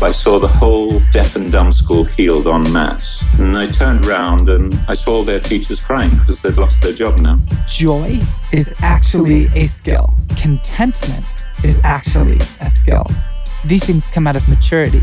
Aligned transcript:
I 0.00 0.12
saw 0.12 0.38
the 0.38 0.46
whole 0.46 1.00
deaf 1.12 1.34
and 1.34 1.50
dumb 1.50 1.72
school 1.72 2.04
healed 2.04 2.46
en 2.46 2.72
masse. 2.72 3.24
And 3.40 3.58
I 3.58 3.66
turned 3.66 4.06
around 4.06 4.48
and 4.48 4.72
I 4.86 4.94
saw 4.94 5.16
all 5.16 5.24
their 5.24 5.40
teachers 5.40 5.82
crying 5.82 6.10
because 6.10 6.40
they'd 6.40 6.56
lost 6.56 6.80
their 6.80 6.92
job 6.92 7.18
now. 7.18 7.40
Joy 7.66 8.20
is 8.52 8.72
actually 8.78 9.46
a 9.56 9.66
skill. 9.66 10.14
Contentment 10.36 11.24
is 11.64 11.80
actually 11.82 12.38
a 12.60 12.70
skill. 12.70 13.06
These 13.64 13.86
things 13.86 14.06
come 14.06 14.28
out 14.28 14.36
of 14.36 14.48
maturity. 14.48 15.02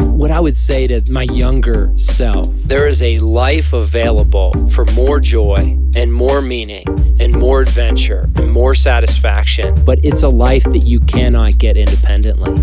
What 0.00 0.30
I 0.30 0.40
would 0.40 0.56
say 0.56 0.86
to 0.86 1.12
my 1.12 1.24
younger 1.24 1.92
self 1.98 2.48
there 2.62 2.88
is 2.88 3.02
a 3.02 3.18
life 3.18 3.74
available 3.74 4.70
for 4.70 4.86
more 4.86 5.20
joy 5.20 5.78
and 5.94 6.10
more 6.10 6.40
meaning 6.40 6.86
and 7.20 7.36
more 7.36 7.60
adventure 7.60 8.28
and 8.36 8.50
more 8.50 8.74
satisfaction, 8.74 9.74
but 9.84 9.98
it's 10.04 10.22
a 10.22 10.28
life 10.28 10.64
that 10.64 10.80
you 10.80 11.00
cannot 11.00 11.58
get 11.58 11.76
independently. 11.76 12.54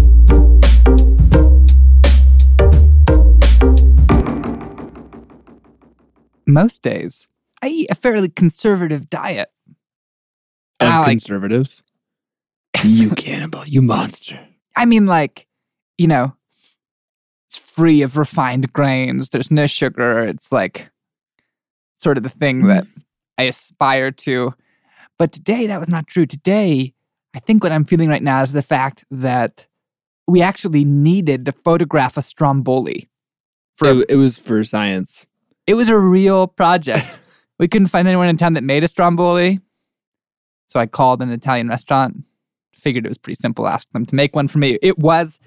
Most 6.48 6.82
days, 6.82 7.27
I 7.62 7.68
eat 7.68 7.88
a 7.90 7.96
fairly 7.96 8.30
conservative 8.30 9.10
diet. 9.10 9.49
Of 10.80 10.90
I 10.90 10.98
like- 10.99 11.08
conservatives. 11.10 11.84
you 12.84 13.10
cannibal, 13.18 13.66
you 13.66 13.82
monster. 13.82 14.40
I 14.77 14.85
mean, 14.85 15.05
like, 15.05 15.48
you 15.98 16.08
know, 16.08 16.35
it's 17.48 17.58
free 17.58 18.02
of 18.02 18.18
refined 18.18 18.72
grains. 18.74 19.30
There's 19.30 19.49
no 19.49 19.68
sugar. 19.68 20.20
It's 20.26 20.52
like 20.52 20.90
sort 21.99 22.18
of 22.18 22.24
the 22.24 22.30
thing 22.30 22.62
hmm. 22.62 22.68
that 22.68 22.88
I 23.38 23.44
aspire 23.44 24.12
to. 24.12 24.54
But 25.18 25.32
today, 25.32 25.68
that 25.68 25.80
was 25.80 25.90
not 25.90 26.08
true. 26.08 26.26
Today, 26.26 26.94
I 27.36 27.40
think 27.40 27.64
what 27.64 27.72
I'm 27.72 27.86
feeling 27.86 28.10
right 28.10 28.24
now 28.24 28.42
is 28.42 28.52
the 28.52 28.62
fact 28.62 29.04
that 29.12 29.68
we 30.27 30.42
actually 30.42 30.84
needed 30.86 31.46
to 31.46 31.52
photograph 31.52 32.18
a 32.18 32.22
Stromboli. 32.22 33.10
For 33.76 34.02
It, 34.02 34.05
it 34.10 34.16
was 34.16 34.38
for 34.38 34.64
science. 34.64 35.27
it 35.68 35.74
was 35.76 35.90
a 35.90 35.98
real 35.98 36.48
project. 36.48 37.20
we 37.60 37.68
couldn't 37.68 37.88
find 37.88 38.08
anyone 38.08 38.30
in 38.30 38.38
town 38.38 38.54
that 38.54 38.64
made 38.64 38.84
a 38.84 38.88
Stromboli. 38.88 39.60
So 40.68 40.80
I 40.80 40.86
called 40.86 41.22
an 41.22 41.32
Italian 41.32 41.70
restaurant. 41.70 42.24
Figured 42.74 43.05
it 43.05 43.10
was 43.10 43.18
pretty 43.18 43.36
simple. 43.36 43.68
Asked 43.68 43.94
them 43.94 44.05
to 44.05 44.16
make 44.16 44.36
one 44.36 44.48
for 44.48 44.58
me. 44.58 44.77
It 44.82 44.98
was. 44.98 45.40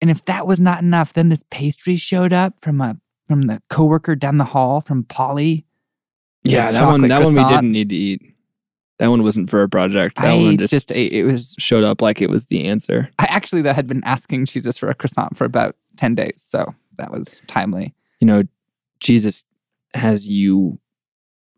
And 0.00 0.10
if 0.10 0.24
that 0.26 0.46
was 0.46 0.60
not 0.60 0.82
enough, 0.82 1.12
then 1.12 1.28
this 1.28 1.44
pastry 1.50 1.96
showed 1.96 2.32
up 2.32 2.60
from 2.60 2.80
a 2.80 2.96
from 3.26 3.42
the 3.42 3.60
coworker 3.68 4.16
down 4.16 4.38
the 4.38 4.44
hall 4.44 4.80
from 4.80 5.04
Polly. 5.04 5.66
Yeah, 6.44 6.70
that 6.70 6.86
one. 6.86 7.02
That 7.02 7.22
one 7.22 7.34
we 7.34 7.44
didn't 7.44 7.72
need 7.72 7.88
to 7.90 7.96
eat. 7.96 8.22
That 8.98 9.08
one 9.08 9.22
wasn't 9.22 9.48
for 9.48 9.62
a 9.62 9.68
project. 9.68 10.16
That 10.16 10.26
I 10.26 10.34
one 10.36 10.58
just, 10.58 10.72
just, 10.72 10.92
ate. 10.92 11.12
It 11.12 11.24
was. 11.24 11.54
showed 11.58 11.84
up 11.84 12.02
like 12.02 12.20
it 12.20 12.30
was 12.30 12.46
the 12.46 12.66
answer. 12.66 13.08
I 13.18 13.26
actually 13.26 13.62
though 13.62 13.72
had 13.72 13.86
been 13.86 14.02
asking 14.04 14.46
Jesus 14.46 14.76
for 14.78 14.88
a 14.88 14.94
croissant 14.94 15.36
for 15.36 15.44
about 15.44 15.76
ten 15.96 16.14
days, 16.14 16.42
so 16.42 16.74
that 16.96 17.10
was 17.12 17.42
timely. 17.46 17.94
You 18.20 18.26
know, 18.26 18.42
Jesus 19.00 19.44
has 19.94 20.28
you 20.28 20.78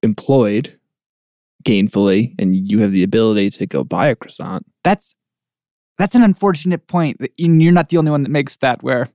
employed 0.02 0.78
gainfully, 1.64 2.34
and 2.38 2.54
you 2.70 2.80
have 2.80 2.92
the 2.92 3.02
ability 3.02 3.50
to 3.50 3.66
go 3.66 3.84
buy 3.84 4.08
a 4.08 4.16
croissant. 4.16 4.66
that's 4.82 5.14
that's 5.98 6.14
an 6.14 6.22
unfortunate 6.22 6.86
point. 6.86 7.18
that- 7.18 7.32
You're 7.36 7.72
not 7.72 7.90
the 7.90 7.98
only 7.98 8.10
one 8.10 8.22
that 8.22 8.30
makes 8.30 8.56
that. 8.56 8.82
Where 8.82 9.08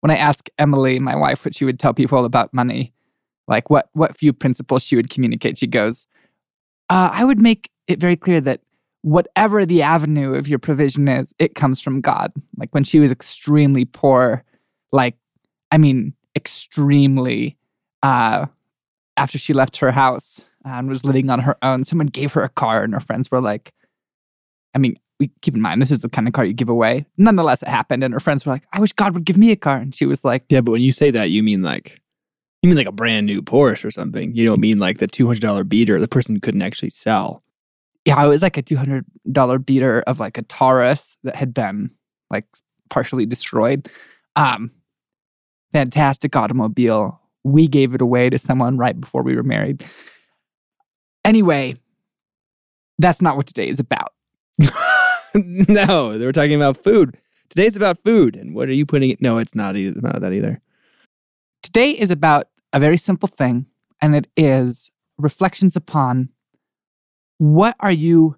when 0.00 0.10
I 0.10 0.16
ask 0.16 0.48
Emily, 0.58 0.98
my 0.98 1.16
wife, 1.16 1.44
what 1.44 1.54
she 1.54 1.64
would 1.64 1.78
tell 1.80 1.92
people 1.94 2.24
about 2.24 2.54
money, 2.54 2.92
like 3.50 3.68
what 3.68 3.90
what 3.92 4.16
few 4.16 4.32
principles 4.32 4.84
she 4.84 4.96
would 4.96 5.10
communicate, 5.10 5.58
she 5.58 5.66
goes, 5.66 6.06
uh, 6.88 7.10
"I 7.12 7.24
would 7.24 7.40
make 7.40 7.70
it 7.88 8.00
very 8.00 8.16
clear 8.16 8.40
that 8.42 8.60
whatever 9.02 9.66
the 9.66 9.82
avenue 9.82 10.34
of 10.34 10.48
your 10.48 10.58
provision 10.58 11.08
is, 11.08 11.34
it 11.38 11.54
comes 11.54 11.80
from 11.80 12.00
God." 12.00 12.32
Like 12.56 12.72
when 12.72 12.84
she 12.84 13.00
was 13.00 13.10
extremely 13.10 13.84
poor, 13.84 14.44
like 14.92 15.16
I 15.70 15.78
mean, 15.78 16.14
extremely. 16.36 17.58
Uh, 18.02 18.46
after 19.16 19.36
she 19.36 19.52
left 19.52 19.76
her 19.76 19.90
house 19.90 20.46
and 20.64 20.88
was 20.88 21.04
living 21.04 21.28
on 21.28 21.40
her 21.40 21.56
own, 21.60 21.84
someone 21.84 22.06
gave 22.06 22.32
her 22.32 22.42
a 22.42 22.48
car, 22.48 22.82
and 22.84 22.94
her 22.94 23.00
friends 23.00 23.30
were 23.30 23.40
like, 23.40 23.74
I 24.74 24.78
mean, 24.78 24.96
we 25.18 25.30
keep 25.42 25.54
in 25.54 25.60
mind 25.60 25.82
this 25.82 25.90
is 25.90 25.98
the 25.98 26.08
kind 26.08 26.26
of 26.26 26.32
car 26.32 26.44
you 26.44 26.54
give 26.54 26.70
away. 26.70 27.04
Nonetheless, 27.18 27.62
it 27.62 27.68
happened, 27.68 28.02
and 28.02 28.14
her 28.14 28.20
friends 28.20 28.46
were 28.46 28.52
like, 28.52 28.64
"I 28.72 28.80
wish 28.80 28.92
God 28.92 29.12
would 29.12 29.24
give 29.24 29.36
me 29.36 29.50
a 29.50 29.56
car," 29.56 29.76
and 29.76 29.94
she 29.94 30.06
was 30.06 30.24
like, 30.24 30.44
Yeah, 30.48 30.62
but 30.62 30.72
when 30.72 30.82
you 30.82 30.92
say 30.92 31.10
that, 31.10 31.30
you 31.30 31.42
mean 31.42 31.62
like 31.62 32.00
you 32.62 32.68
mean 32.68 32.76
like 32.76 32.86
a 32.86 32.92
brand 32.92 33.26
new 33.26 33.42
Porsche 33.42 33.84
or 33.84 33.90
something. 33.90 34.34
You 34.34 34.46
don't 34.46 34.60
mean 34.60 34.78
like 34.78 34.98
the 34.98 35.06
two 35.06 35.26
hundred 35.26 35.42
dollar 35.42 35.64
beater 35.64 35.98
the 35.98 36.08
person 36.08 36.40
couldn't 36.40 36.62
actually 36.62 36.90
sell. 36.90 37.42
"Yeah, 38.04 38.22
it 38.22 38.28
was 38.28 38.42
like 38.42 38.56
a 38.56 38.62
two 38.62 38.76
hundred 38.76 39.04
dollar 39.30 39.58
beater 39.58 40.02
of 40.06 40.20
like 40.20 40.38
a 40.38 40.42
Taurus 40.42 41.16
that 41.24 41.36
had 41.36 41.54
been 41.54 41.90
like 42.30 42.44
partially 42.90 43.26
destroyed." 43.26 43.88
Um, 44.36 44.70
fantastic 45.72 46.36
automobile. 46.36 47.20
We 47.44 47.68
gave 47.68 47.94
it 47.94 48.02
away 48.02 48.28
to 48.28 48.38
someone 48.38 48.76
right 48.76 48.98
before 48.98 49.22
we 49.22 49.34
were 49.34 49.42
married. 49.42 49.84
Anyway, 51.24 51.76
that's 52.98 53.22
not 53.22 53.36
what 53.36 53.46
today 53.46 53.68
is 53.68 53.80
about. 53.80 54.12
no, 55.34 56.18
they 56.18 56.26
were 56.26 56.32
talking 56.32 56.54
about 56.54 56.76
food. 56.76 57.16
Today's 57.48 57.76
about 57.76 57.98
food, 57.98 58.36
and 58.36 58.54
what 58.54 58.68
are 58.68 58.74
you 58.74 58.84
putting? 58.84 59.10
it? 59.10 59.22
No, 59.22 59.38
it's 59.38 59.54
not. 59.54 59.76
Either, 59.76 60.00
not 60.00 60.20
that 60.20 60.32
either. 60.32 60.60
Today 61.72 61.92
is 61.92 62.10
about 62.10 62.48
a 62.72 62.80
very 62.80 62.96
simple 62.96 63.28
thing, 63.28 63.66
and 64.02 64.16
it 64.16 64.26
is 64.36 64.90
reflections 65.18 65.76
upon 65.76 66.30
what 67.38 67.76
are 67.78 67.92
you 67.92 68.34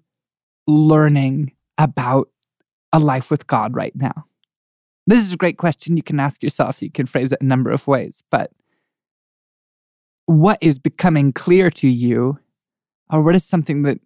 learning 0.67 1.53
about 1.79 2.29
a 2.91 2.99
life 2.99 3.31
with 3.31 3.47
God 3.47 3.75
right 3.75 3.95
now? 3.95 4.27
This 5.07 5.25
is 5.25 5.33
a 5.33 5.37
great 5.37 5.57
question 5.57 5.97
you 5.97 6.03
can 6.03 6.19
ask 6.19 6.43
yourself. 6.43 6.79
You 6.79 6.91
can 6.91 7.07
phrase 7.07 7.31
it 7.31 7.41
a 7.41 7.45
number 7.45 7.71
of 7.71 7.87
ways, 7.87 8.23
but 8.29 8.51
what 10.27 10.59
is 10.61 10.77
becoming 10.77 11.31
clear 11.31 11.71
to 11.71 11.87
you, 11.87 12.37
or 13.11 13.23
what 13.23 13.33
is 13.33 13.43
something 13.43 13.81
that 13.81 13.99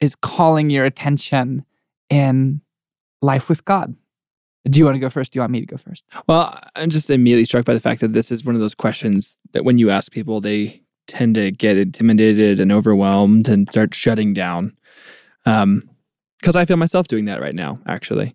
is 0.00 0.14
calling 0.14 0.70
your 0.70 0.84
attention 0.84 1.64
in 2.10 2.60
life 3.22 3.48
with 3.48 3.64
God? 3.64 3.96
Do 4.68 4.78
you 4.78 4.84
want 4.84 4.96
to 4.96 5.00
go 5.00 5.10
first? 5.10 5.32
Do 5.32 5.38
you 5.38 5.42
want 5.42 5.52
me 5.52 5.60
to 5.60 5.66
go 5.66 5.76
first? 5.76 6.04
Well, 6.26 6.58
I'm 6.76 6.90
just 6.90 7.10
immediately 7.10 7.44
struck 7.44 7.64
by 7.64 7.74
the 7.74 7.80
fact 7.80 8.00
that 8.00 8.12
this 8.12 8.30
is 8.30 8.44
one 8.44 8.54
of 8.54 8.60
those 8.60 8.74
questions 8.74 9.38
that 9.52 9.64
when 9.64 9.78
you 9.78 9.90
ask 9.90 10.12
people, 10.12 10.40
they 10.40 10.82
tend 11.06 11.36
to 11.36 11.50
get 11.50 11.78
intimidated 11.78 12.60
and 12.60 12.70
overwhelmed 12.70 13.48
and 13.48 13.68
start 13.70 13.94
shutting 13.94 14.34
down. 14.34 14.76
Um, 15.46 15.88
because 16.38 16.54
I 16.54 16.64
feel 16.64 16.76
myself 16.76 17.08
doing 17.08 17.24
that 17.24 17.40
right 17.40 17.54
now, 17.54 17.80
actually. 17.86 18.34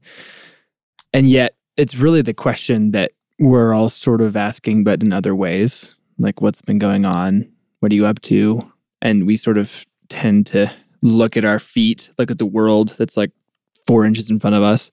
And 1.13 1.29
yet, 1.29 1.55
it's 1.77 1.95
really 1.95 2.21
the 2.21 2.33
question 2.33 2.91
that 2.91 3.11
we're 3.39 3.73
all 3.73 3.89
sort 3.89 4.21
of 4.21 4.35
asking, 4.35 4.83
but 4.83 5.01
in 5.01 5.13
other 5.13 5.33
ways. 5.33 5.95
Like, 6.17 6.41
what's 6.41 6.61
been 6.61 6.79
going 6.79 7.05
on? 7.05 7.49
What 7.79 7.91
are 7.91 7.95
you 7.95 8.05
up 8.05 8.21
to? 8.23 8.71
And 9.01 9.25
we 9.25 9.35
sort 9.35 9.57
of 9.57 9.85
tend 10.09 10.45
to 10.47 10.73
look 11.01 11.37
at 11.37 11.45
our 11.45 11.59
feet, 11.59 12.11
look 12.17 12.29
at 12.29 12.37
the 12.37 12.45
world 12.45 12.89
that's 12.97 13.17
like 13.17 13.31
four 13.87 14.05
inches 14.05 14.29
in 14.29 14.39
front 14.39 14.55
of 14.55 14.63
us. 14.63 14.91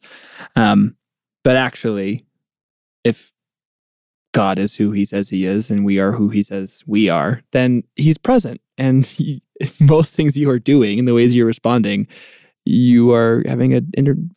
Um, 0.57 0.97
but 1.43 1.57
actually, 1.57 2.25
if 3.05 3.33
God 4.33 4.59
is 4.59 4.77
who 4.77 4.93
he 4.93 5.05
says 5.05 5.29
he 5.29 5.45
is 5.45 5.71
and 5.71 5.85
we 5.85 5.99
are 5.99 6.13
who 6.13 6.29
he 6.29 6.43
says 6.43 6.85
we 6.87 7.09
are, 7.09 7.43
then 7.53 7.83
he's 7.97 8.19
present. 8.19 8.61
And 8.79 9.05
he, 9.07 9.43
most 9.81 10.15
things 10.15 10.37
you 10.37 10.51
are 10.51 10.59
doing 10.59 10.99
and 10.99 11.09
the 11.09 11.15
ways 11.15 11.35
you're 11.35 11.47
responding, 11.47 12.07
you 12.65 13.13
are 13.13 13.43
having 13.47 13.75
a, 13.75 13.81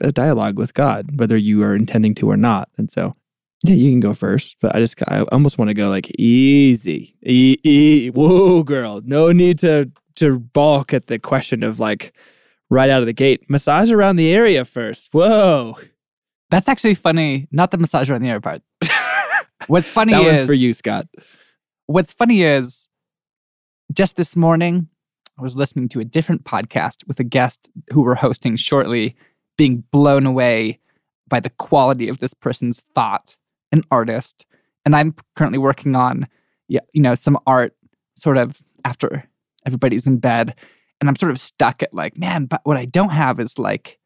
a 0.01 0.11
dialogue 0.11 0.57
with 0.57 0.73
God, 0.73 1.19
whether 1.19 1.37
you 1.37 1.63
are 1.63 1.75
intending 1.75 2.15
to 2.15 2.29
or 2.29 2.37
not. 2.37 2.69
And 2.77 2.89
so, 2.89 3.15
yeah, 3.63 3.75
you 3.75 3.91
can 3.91 3.99
go 3.99 4.13
first, 4.13 4.57
but 4.59 4.75
I 4.75 4.79
just, 4.79 5.01
I 5.07 5.21
almost 5.31 5.57
want 5.57 5.69
to 5.69 5.73
go 5.73 5.89
like 5.89 6.09
easy. 6.17 7.15
E- 7.25 7.57
e- 7.63 8.09
whoa, 8.09 8.63
girl. 8.63 9.01
No 9.05 9.31
need 9.31 9.59
to, 9.59 9.91
to 10.15 10.39
balk 10.39 10.93
at 10.93 11.07
the 11.07 11.19
question 11.19 11.63
of 11.63 11.79
like 11.79 12.13
right 12.69 12.89
out 12.89 13.01
of 13.01 13.05
the 13.05 13.13
gate. 13.13 13.49
Massage 13.49 13.91
around 13.91 14.15
the 14.15 14.33
area 14.33 14.65
first. 14.65 15.13
Whoa. 15.13 15.77
That's 16.53 16.69
actually 16.69 16.93
funny. 16.93 17.47
Not 17.51 17.71
the 17.71 17.79
massage 17.79 18.11
around 18.11 18.21
the 18.21 18.29
air 18.29 18.39
part. 18.39 18.61
what's 19.67 19.89
funny 19.89 20.13
that 20.13 20.21
is 20.23 20.45
for 20.45 20.53
you, 20.53 20.75
Scott. 20.75 21.07
What's 21.87 22.13
funny 22.13 22.43
is 22.43 22.89
just 23.91 24.17
this 24.17 24.35
morning 24.35 24.87
I 25.35 25.41
was 25.41 25.55
listening 25.55 25.89
to 25.89 25.99
a 25.99 26.05
different 26.05 26.43
podcast 26.43 27.07
with 27.07 27.19
a 27.19 27.23
guest 27.23 27.71
who 27.91 28.03
we're 28.03 28.13
hosting 28.13 28.55
shortly, 28.55 29.15
being 29.57 29.83
blown 29.91 30.27
away 30.27 30.79
by 31.27 31.39
the 31.39 31.49
quality 31.49 32.07
of 32.07 32.19
this 32.19 32.35
person's 32.35 32.83
thought, 32.93 33.35
an 33.71 33.81
artist. 33.89 34.45
And 34.85 34.95
I'm 34.95 35.15
currently 35.35 35.57
working 35.57 35.95
on, 35.95 36.27
yeah, 36.67 36.81
you 36.93 37.01
know, 37.01 37.15
some 37.15 37.39
art 37.47 37.75
sort 38.15 38.37
of 38.37 38.61
after 38.85 39.27
everybody's 39.65 40.05
in 40.05 40.19
bed. 40.19 40.53
And 41.01 41.09
I'm 41.09 41.15
sort 41.15 41.31
of 41.31 41.39
stuck 41.39 41.81
at 41.81 41.95
like, 41.95 42.15
man, 42.15 42.45
but 42.45 42.61
what 42.63 42.77
I 42.77 42.85
don't 42.85 43.09
have 43.09 43.39
is 43.39 43.57
like 43.57 43.97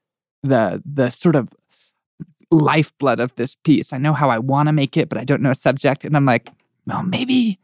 the 0.44 0.81
the 0.85 1.09
sort 1.09 1.35
of 1.35 1.49
lifeblood 2.51 3.19
of 3.19 3.35
this 3.35 3.55
piece. 3.55 3.94
I 3.94 3.97
know 3.97 4.13
how 4.13 4.29
I 4.29 4.39
want 4.39 4.67
to 4.67 4.73
make 4.73 4.97
it, 4.97 5.09
but 5.09 5.17
I 5.17 5.23
don't 5.23 5.41
know 5.41 5.51
a 5.51 5.55
subject. 5.55 6.03
And 6.03 6.15
I'm 6.15 6.25
like, 6.25 6.49
well, 6.85 7.03
maybe 7.03 7.59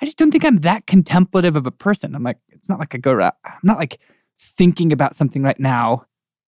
I 0.00 0.04
just 0.04 0.18
don't 0.18 0.30
think 0.30 0.44
I'm 0.44 0.58
that 0.58 0.86
contemplative 0.86 1.56
of 1.56 1.66
a 1.66 1.70
person. 1.70 2.14
I'm 2.14 2.22
like, 2.22 2.38
it's 2.50 2.68
not 2.68 2.78
like 2.78 2.94
I 2.94 2.98
go 2.98 3.12
around, 3.12 3.32
I'm 3.44 3.58
not 3.62 3.78
like 3.78 3.98
thinking 4.38 4.92
about 4.92 5.16
something 5.16 5.42
right 5.42 5.58
now. 5.58 6.04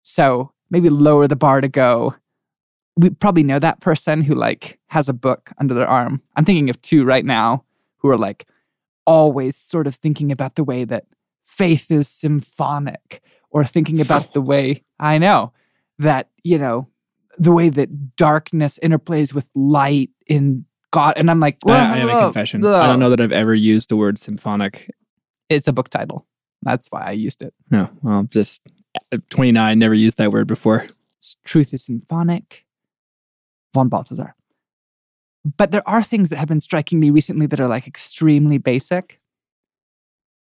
So 0.02 0.52
maybe 0.70 0.88
lower 0.88 1.28
the 1.28 1.36
bar 1.36 1.60
to 1.60 1.68
go. 1.68 2.16
We 2.96 3.10
probably 3.10 3.42
know 3.42 3.58
that 3.58 3.80
person 3.80 4.22
who 4.22 4.34
like 4.34 4.78
has 4.88 5.08
a 5.08 5.14
book 5.14 5.52
under 5.58 5.74
their 5.74 5.88
arm. 5.88 6.22
I'm 6.34 6.44
thinking 6.44 6.70
of 6.70 6.80
two 6.82 7.04
right 7.04 7.24
now 7.24 7.64
who 7.98 8.08
are 8.08 8.16
like 8.16 8.48
always 9.06 9.56
sort 9.56 9.86
of 9.86 9.94
thinking 9.94 10.32
about 10.32 10.56
the 10.56 10.64
way 10.64 10.84
that 10.84 11.04
faith 11.44 11.90
is 11.90 12.08
symphonic 12.08 13.22
or 13.50 13.64
thinking 13.64 14.00
about 14.00 14.32
the 14.32 14.40
way 14.40 14.82
I 14.98 15.18
know 15.18 15.52
that, 15.98 16.30
you 16.42 16.58
know, 16.58 16.88
the 17.38 17.52
way 17.52 17.68
that 17.68 18.16
darkness 18.16 18.78
interplays 18.82 19.32
with 19.32 19.50
light 19.54 20.10
in 20.26 20.64
God. 20.90 21.14
And 21.16 21.30
I'm 21.30 21.40
like, 21.40 21.58
I, 21.66 21.72
I 21.72 21.96
have 21.98 22.08
a 22.08 22.24
confession. 22.24 22.64
I 22.64 22.86
don't 22.86 23.00
know 23.00 23.10
that 23.10 23.20
I've 23.20 23.32
ever 23.32 23.54
used 23.54 23.88
the 23.88 23.96
word 23.96 24.18
symphonic. 24.18 24.90
It's 25.48 25.68
a 25.68 25.72
book 25.72 25.88
title. 25.88 26.26
That's 26.62 26.88
why 26.88 27.02
I 27.02 27.10
used 27.12 27.42
it. 27.42 27.54
No, 27.70 27.90
well, 28.02 28.24
just 28.24 28.62
uh, 29.12 29.18
29, 29.30 29.78
never 29.78 29.94
used 29.94 30.18
that 30.18 30.32
word 30.32 30.46
before. 30.46 30.86
Truth 31.44 31.74
is 31.74 31.84
symphonic. 31.84 32.64
Von 33.74 33.88
Balthasar. 33.88 34.34
But 35.44 35.70
there 35.70 35.86
are 35.88 36.02
things 36.02 36.30
that 36.30 36.36
have 36.36 36.48
been 36.48 36.60
striking 36.60 36.98
me 36.98 37.10
recently 37.10 37.46
that 37.46 37.60
are 37.60 37.68
like 37.68 37.86
extremely 37.86 38.58
basic. 38.58 39.20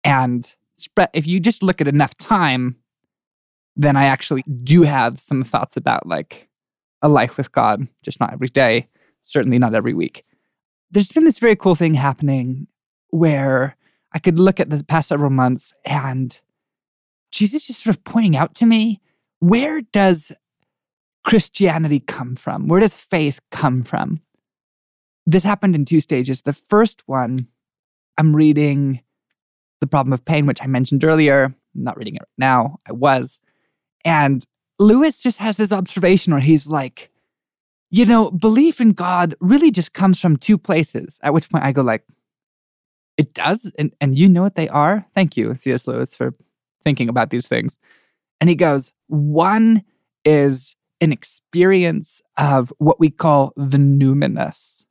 And 0.03 0.53
spread 0.77 1.09
if 1.13 1.27
you 1.27 1.39
just 1.39 1.63
look 1.63 1.81
at 1.81 1.87
enough 1.87 2.17
time, 2.17 2.77
then 3.75 3.95
I 3.95 4.05
actually 4.05 4.43
do 4.43 4.83
have 4.83 5.19
some 5.19 5.43
thoughts 5.43 5.75
about 5.75 6.05
like 6.05 6.47
a 7.03 7.09
life 7.09 7.37
with 7.37 7.51
God, 7.51 7.87
just 8.01 8.19
not 8.19 8.33
every 8.33 8.47
day, 8.47 8.87
certainly 9.23 9.59
not 9.59 9.75
every 9.75 9.93
week. 9.93 10.25
There's 10.89 11.11
been 11.11 11.25
this 11.25 11.39
very 11.39 11.55
cool 11.55 11.75
thing 11.75 11.93
happening 11.93 12.67
where 13.09 13.75
I 14.13 14.19
could 14.19 14.39
look 14.39 14.59
at 14.59 14.69
the 14.69 14.83
past 14.83 15.09
several 15.09 15.29
months 15.29 15.73
and 15.85 16.39
Jesus 17.31 17.67
just 17.67 17.83
sort 17.83 17.95
of 17.95 18.03
pointing 18.03 18.37
out 18.37 18.55
to 18.55 18.65
me 18.65 19.01
where 19.39 19.81
does 19.81 20.31
Christianity 21.23 21.99
come 21.99 22.35
from? 22.35 22.67
Where 22.67 22.79
does 22.79 22.97
faith 22.97 23.39
come 23.51 23.83
from? 23.83 24.21
This 25.25 25.43
happened 25.43 25.75
in 25.75 25.85
two 25.85 25.99
stages. 25.99 26.41
The 26.41 26.53
first 26.53 27.03
one, 27.07 27.47
I'm 28.17 28.35
reading 28.35 29.01
The 29.81 29.87
Problem 29.87 30.13
of 30.13 30.25
Pain, 30.25 30.45
which 30.45 30.61
I 30.61 30.67
mentioned 30.67 31.03
earlier. 31.03 31.45
I'm 31.45 31.83
not 31.83 31.97
reading 31.97 32.15
it 32.15 32.21
right 32.21 32.27
now. 32.37 32.77
I 32.87 32.93
was. 32.93 33.39
And 34.05 34.45
Lewis 34.83 35.21
just 35.21 35.39
has 35.39 35.57
this 35.57 35.71
observation 35.71 36.33
where 36.33 36.41
he's 36.41 36.67
like, 36.67 37.09
you 37.89 38.05
know, 38.05 38.31
belief 38.31 38.81
in 38.81 38.91
God 38.91 39.35
really 39.39 39.71
just 39.71 39.93
comes 39.93 40.19
from 40.19 40.37
two 40.37 40.57
places. 40.57 41.19
At 41.23 41.33
which 41.33 41.49
point 41.49 41.63
I 41.63 41.71
go 41.71 41.81
like, 41.81 42.03
it 43.17 43.33
does? 43.33 43.71
And, 43.77 43.93
and 44.01 44.17
you 44.17 44.27
know 44.27 44.41
what 44.41 44.55
they 44.55 44.67
are? 44.69 45.05
Thank 45.15 45.37
you, 45.37 45.53
C.S. 45.55 45.87
Lewis, 45.87 46.15
for 46.15 46.33
thinking 46.83 47.07
about 47.07 47.29
these 47.29 47.47
things. 47.47 47.77
And 48.41 48.49
he 48.49 48.55
goes, 48.55 48.91
one 49.07 49.83
is 50.25 50.75
an 50.99 51.11
experience 51.11 52.21
of 52.37 52.73
what 52.77 52.99
we 52.99 53.09
call 53.09 53.53
the 53.55 53.77
numinous. 53.77 54.85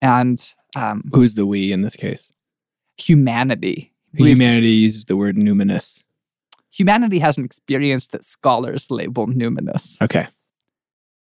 And 0.00 0.40
um, 0.76 1.02
who's 1.12 1.34
the 1.34 1.46
we 1.46 1.72
in 1.72 1.82
this 1.82 1.96
case? 1.96 2.32
Humanity. 2.98 3.92
Humanity 4.14 4.70
uses 4.70 5.04
the 5.04 5.16
word 5.16 5.36
numinous. 5.36 6.02
Humanity 6.76 7.18
has 7.20 7.38
an 7.38 7.44
experience 7.44 8.08
that 8.08 8.22
scholars 8.22 8.90
label 8.90 9.26
numinous. 9.26 10.00
Okay. 10.02 10.28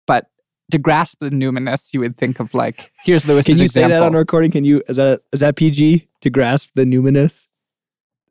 But 0.06 0.26
to 0.72 0.78
grasp 0.78 1.20
the 1.20 1.30
numinous, 1.30 1.94
you 1.94 2.00
would 2.00 2.16
think 2.16 2.40
of 2.40 2.54
like, 2.54 2.74
here's 3.04 3.28
Lewis. 3.28 3.46
Can 3.46 3.58
you 3.58 3.64
example. 3.64 3.90
say 3.90 3.94
that 3.94 4.02
on 4.02 4.14
recording? 4.14 4.50
Can 4.50 4.64
you, 4.64 4.82
is 4.88 4.96
that, 4.96 5.20
is 5.32 5.40
that 5.40 5.56
PG 5.56 6.08
to 6.22 6.30
grasp 6.30 6.70
the 6.74 6.84
numinous? 6.84 7.46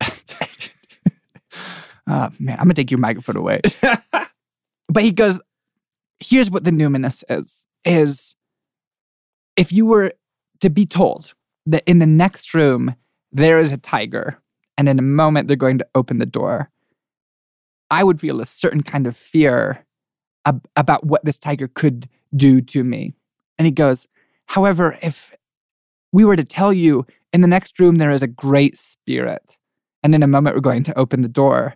oh, 2.07 2.29
man, 2.39 2.57
I'm 2.59 2.65
going 2.65 2.69
to 2.69 2.73
take 2.73 2.91
your 2.91 2.99
microphone 2.99 3.37
away. 3.37 3.61
but 4.89 5.03
he 5.03 5.11
goes, 5.11 5.41
here's 6.19 6.51
what 6.51 6.65
the 6.65 6.71
numinous 6.71 7.23
is, 7.29 7.65
is 7.85 8.35
if 9.55 9.71
you 9.71 9.85
were 9.85 10.11
to 10.59 10.69
be 10.69 10.85
told 10.85 11.33
that 11.67 11.83
in 11.85 11.99
the 11.99 12.07
next 12.07 12.53
room, 12.53 12.95
there 13.31 13.59
is 13.59 13.71
a 13.71 13.77
tiger, 13.77 14.41
and 14.77 14.89
in 14.89 14.99
a 14.99 15.03
moment 15.03 15.47
they're 15.47 15.57
going 15.57 15.77
to 15.77 15.87
open 15.95 16.17
the 16.17 16.25
door, 16.25 16.69
I 17.93 18.03
would 18.03 18.19
feel 18.19 18.41
a 18.41 18.45
certain 18.47 18.81
kind 18.81 19.05
of 19.05 19.15
fear 19.15 19.85
ab- 20.45 20.67
about 20.75 21.05
what 21.05 21.23
this 21.23 21.37
tiger 21.37 21.67
could 21.67 22.09
do 22.35 22.59
to 22.59 22.83
me. 22.83 23.13
And 23.59 23.67
he 23.67 23.71
goes, 23.71 24.07
however, 24.47 24.97
if 25.03 25.31
we 26.11 26.25
were 26.25 26.35
to 26.35 26.43
tell 26.43 26.73
you 26.73 27.05
in 27.31 27.41
the 27.41 27.47
next 27.47 27.79
room 27.79 27.97
there 27.97 28.09
is 28.09 28.23
a 28.23 28.27
great 28.27 28.77
spirit, 28.77 29.57
and 30.01 30.15
in 30.15 30.23
a 30.23 30.27
moment 30.27 30.55
we're 30.55 30.61
going 30.61 30.83
to 30.83 30.97
open 30.97 31.21
the 31.21 31.29
door, 31.29 31.75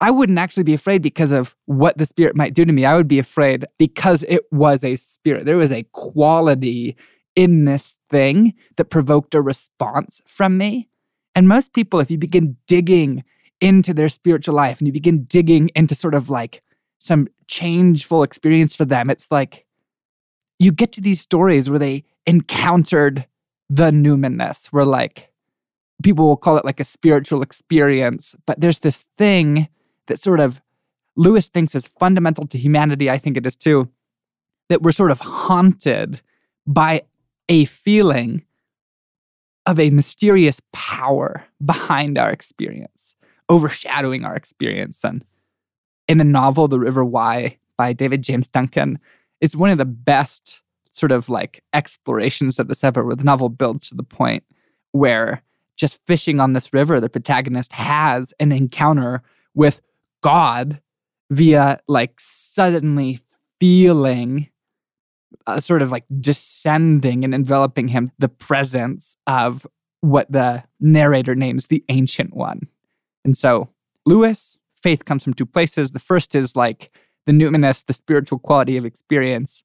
I 0.00 0.10
wouldn't 0.10 0.38
actually 0.38 0.62
be 0.62 0.72
afraid 0.72 1.02
because 1.02 1.30
of 1.30 1.54
what 1.66 1.98
the 1.98 2.06
spirit 2.06 2.34
might 2.34 2.54
do 2.54 2.64
to 2.64 2.72
me. 2.72 2.86
I 2.86 2.96
would 2.96 3.08
be 3.08 3.18
afraid 3.18 3.66
because 3.78 4.22
it 4.28 4.44
was 4.50 4.82
a 4.82 4.96
spirit. 4.96 5.44
There 5.44 5.58
was 5.58 5.72
a 5.72 5.86
quality 5.92 6.96
in 7.36 7.66
this 7.66 7.96
thing 8.08 8.54
that 8.76 8.86
provoked 8.86 9.34
a 9.34 9.42
response 9.42 10.22
from 10.26 10.56
me. 10.56 10.88
And 11.34 11.46
most 11.48 11.74
people, 11.74 12.00
if 12.00 12.10
you 12.10 12.16
begin 12.16 12.56
digging 12.66 13.24
into 13.60 13.92
their 13.92 14.08
spiritual 14.08 14.54
life 14.54 14.78
and 14.78 14.86
you 14.86 14.92
begin 14.92 15.24
digging 15.24 15.70
into 15.74 15.94
sort 15.94 16.14
of 16.14 16.30
like 16.30 16.62
some 16.98 17.28
changeful 17.46 18.22
experience 18.22 18.76
for 18.76 18.84
them, 18.84 19.10
it's 19.10 19.30
like 19.30 19.66
you 20.58 20.72
get 20.72 20.92
to 20.92 21.00
these 21.00 21.20
stories 21.20 21.70
where 21.70 21.78
they 21.78 22.04
encountered 22.26 23.26
the 23.68 23.90
numinous, 23.90 24.66
where 24.66 24.84
like 24.84 25.30
people 26.02 26.26
will 26.26 26.36
call 26.36 26.56
it 26.56 26.64
like 26.64 26.80
a 26.80 26.84
spiritual 26.84 27.42
experience, 27.42 28.34
but 28.46 28.60
there's 28.60 28.80
this 28.80 29.04
thing 29.16 29.68
that 30.06 30.20
sort 30.20 30.40
of 30.40 30.60
Lewis 31.16 31.48
thinks 31.48 31.74
is 31.74 31.86
fundamental 31.86 32.46
to 32.46 32.58
humanity. 32.58 33.10
I 33.10 33.18
think 33.18 33.36
it 33.36 33.44
is 33.44 33.56
too, 33.56 33.90
that 34.68 34.82
we're 34.82 34.92
sort 34.92 35.10
of 35.10 35.20
haunted 35.20 36.20
by 36.66 37.02
a 37.48 37.64
feeling 37.64 38.44
of 39.66 39.78
a 39.80 39.90
mysterious 39.90 40.60
power 40.72 41.44
behind 41.64 42.16
our 42.16 42.30
experience, 42.30 43.14
overshadowing 43.50 44.24
our 44.24 44.34
experience. 44.34 45.04
And 45.04 45.24
in 46.06 46.18
the 46.18 46.24
novel, 46.24 46.68
The 46.68 46.78
River 46.78 47.04
Why 47.04 47.58
by 47.76 47.92
David 47.92 48.22
James 48.22 48.48
Duncan, 48.48 48.98
it's 49.40 49.56
one 49.56 49.70
of 49.70 49.78
the 49.78 49.84
best 49.84 50.60
sort 50.90 51.12
of 51.12 51.28
like 51.28 51.62
explorations 51.72 52.58
of 52.58 52.68
this 52.68 52.82
ever, 52.82 53.04
where 53.04 53.16
the 53.16 53.24
novel 53.24 53.48
builds 53.48 53.88
to 53.88 53.94
the 53.94 54.02
point 54.02 54.44
where 54.92 55.42
just 55.76 56.04
fishing 56.06 56.40
on 56.40 56.54
this 56.54 56.72
river, 56.72 57.00
the 57.00 57.08
protagonist 57.08 57.72
has 57.72 58.34
an 58.40 58.50
encounter 58.52 59.22
with 59.54 59.80
God 60.22 60.80
via 61.30 61.78
like 61.86 62.14
suddenly 62.18 63.20
feeling 63.60 64.48
uh, 65.46 65.60
sort 65.60 65.82
of 65.82 65.92
like 65.92 66.04
descending 66.20 67.24
and 67.24 67.34
enveloping 67.34 67.88
him 67.88 68.10
the 68.18 68.28
presence 68.28 69.16
of 69.26 69.66
what 70.00 70.30
the 70.30 70.64
narrator 70.80 71.34
names 71.34 71.66
the 71.66 71.84
ancient 71.88 72.34
one. 72.34 72.68
And 73.28 73.36
so, 73.36 73.68
Lewis, 74.06 74.58
faith 74.72 75.04
comes 75.04 75.22
from 75.22 75.34
two 75.34 75.44
places. 75.44 75.90
The 75.90 75.98
first 75.98 76.34
is 76.34 76.56
like 76.56 76.90
the 77.26 77.32
numinous, 77.32 77.84
the 77.84 77.92
spiritual 77.92 78.38
quality 78.38 78.78
of 78.78 78.86
experience, 78.86 79.64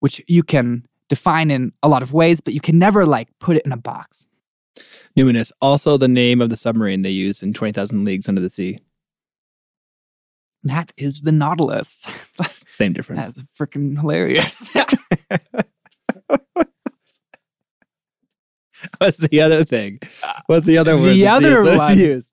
which 0.00 0.22
you 0.28 0.42
can 0.42 0.86
define 1.10 1.50
in 1.50 1.72
a 1.82 1.88
lot 1.88 2.02
of 2.02 2.14
ways, 2.14 2.40
but 2.40 2.54
you 2.54 2.60
can 2.62 2.78
never 2.78 3.04
like 3.04 3.28
put 3.38 3.58
it 3.58 3.66
in 3.66 3.72
a 3.72 3.76
box. 3.76 4.28
Numinous, 5.14 5.52
also 5.60 5.98
the 5.98 6.08
name 6.08 6.40
of 6.40 6.48
the 6.48 6.56
submarine 6.56 7.02
they 7.02 7.10
use 7.10 7.42
in 7.42 7.52
20,000 7.52 8.02
Leagues 8.02 8.30
Under 8.30 8.40
the 8.40 8.48
Sea. 8.48 8.78
That 10.62 10.94
is 10.96 11.20
the 11.20 11.32
Nautilus. 11.32 12.10
Same 12.70 12.94
difference. 12.94 13.34
That's 13.34 13.46
freaking 13.58 14.00
hilarious. 14.00 14.74
What's 18.98 19.18
the 19.18 19.40
other 19.40 19.64
thing? 19.64 20.00
What's 20.46 20.66
the 20.66 20.78
other 20.78 20.96
word? 20.96 21.14
The 21.14 21.26
other 21.26 21.64
used? 21.64 21.78
One- 21.78 21.98
use. 21.98 22.32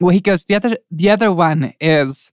Well, 0.00 0.10
he 0.10 0.20
goes, 0.20 0.44
the 0.44 0.54
other 0.54 0.78
the 0.90 1.10
other 1.10 1.30
one 1.30 1.74
is 1.80 2.32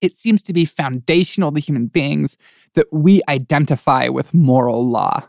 it 0.00 0.12
seems 0.12 0.42
to 0.42 0.52
be 0.52 0.64
foundational 0.64 1.50
to 1.52 1.60
human 1.60 1.86
beings 1.86 2.36
that 2.74 2.86
we 2.92 3.22
identify 3.28 4.08
with 4.08 4.34
moral 4.34 4.86
law. 4.88 5.28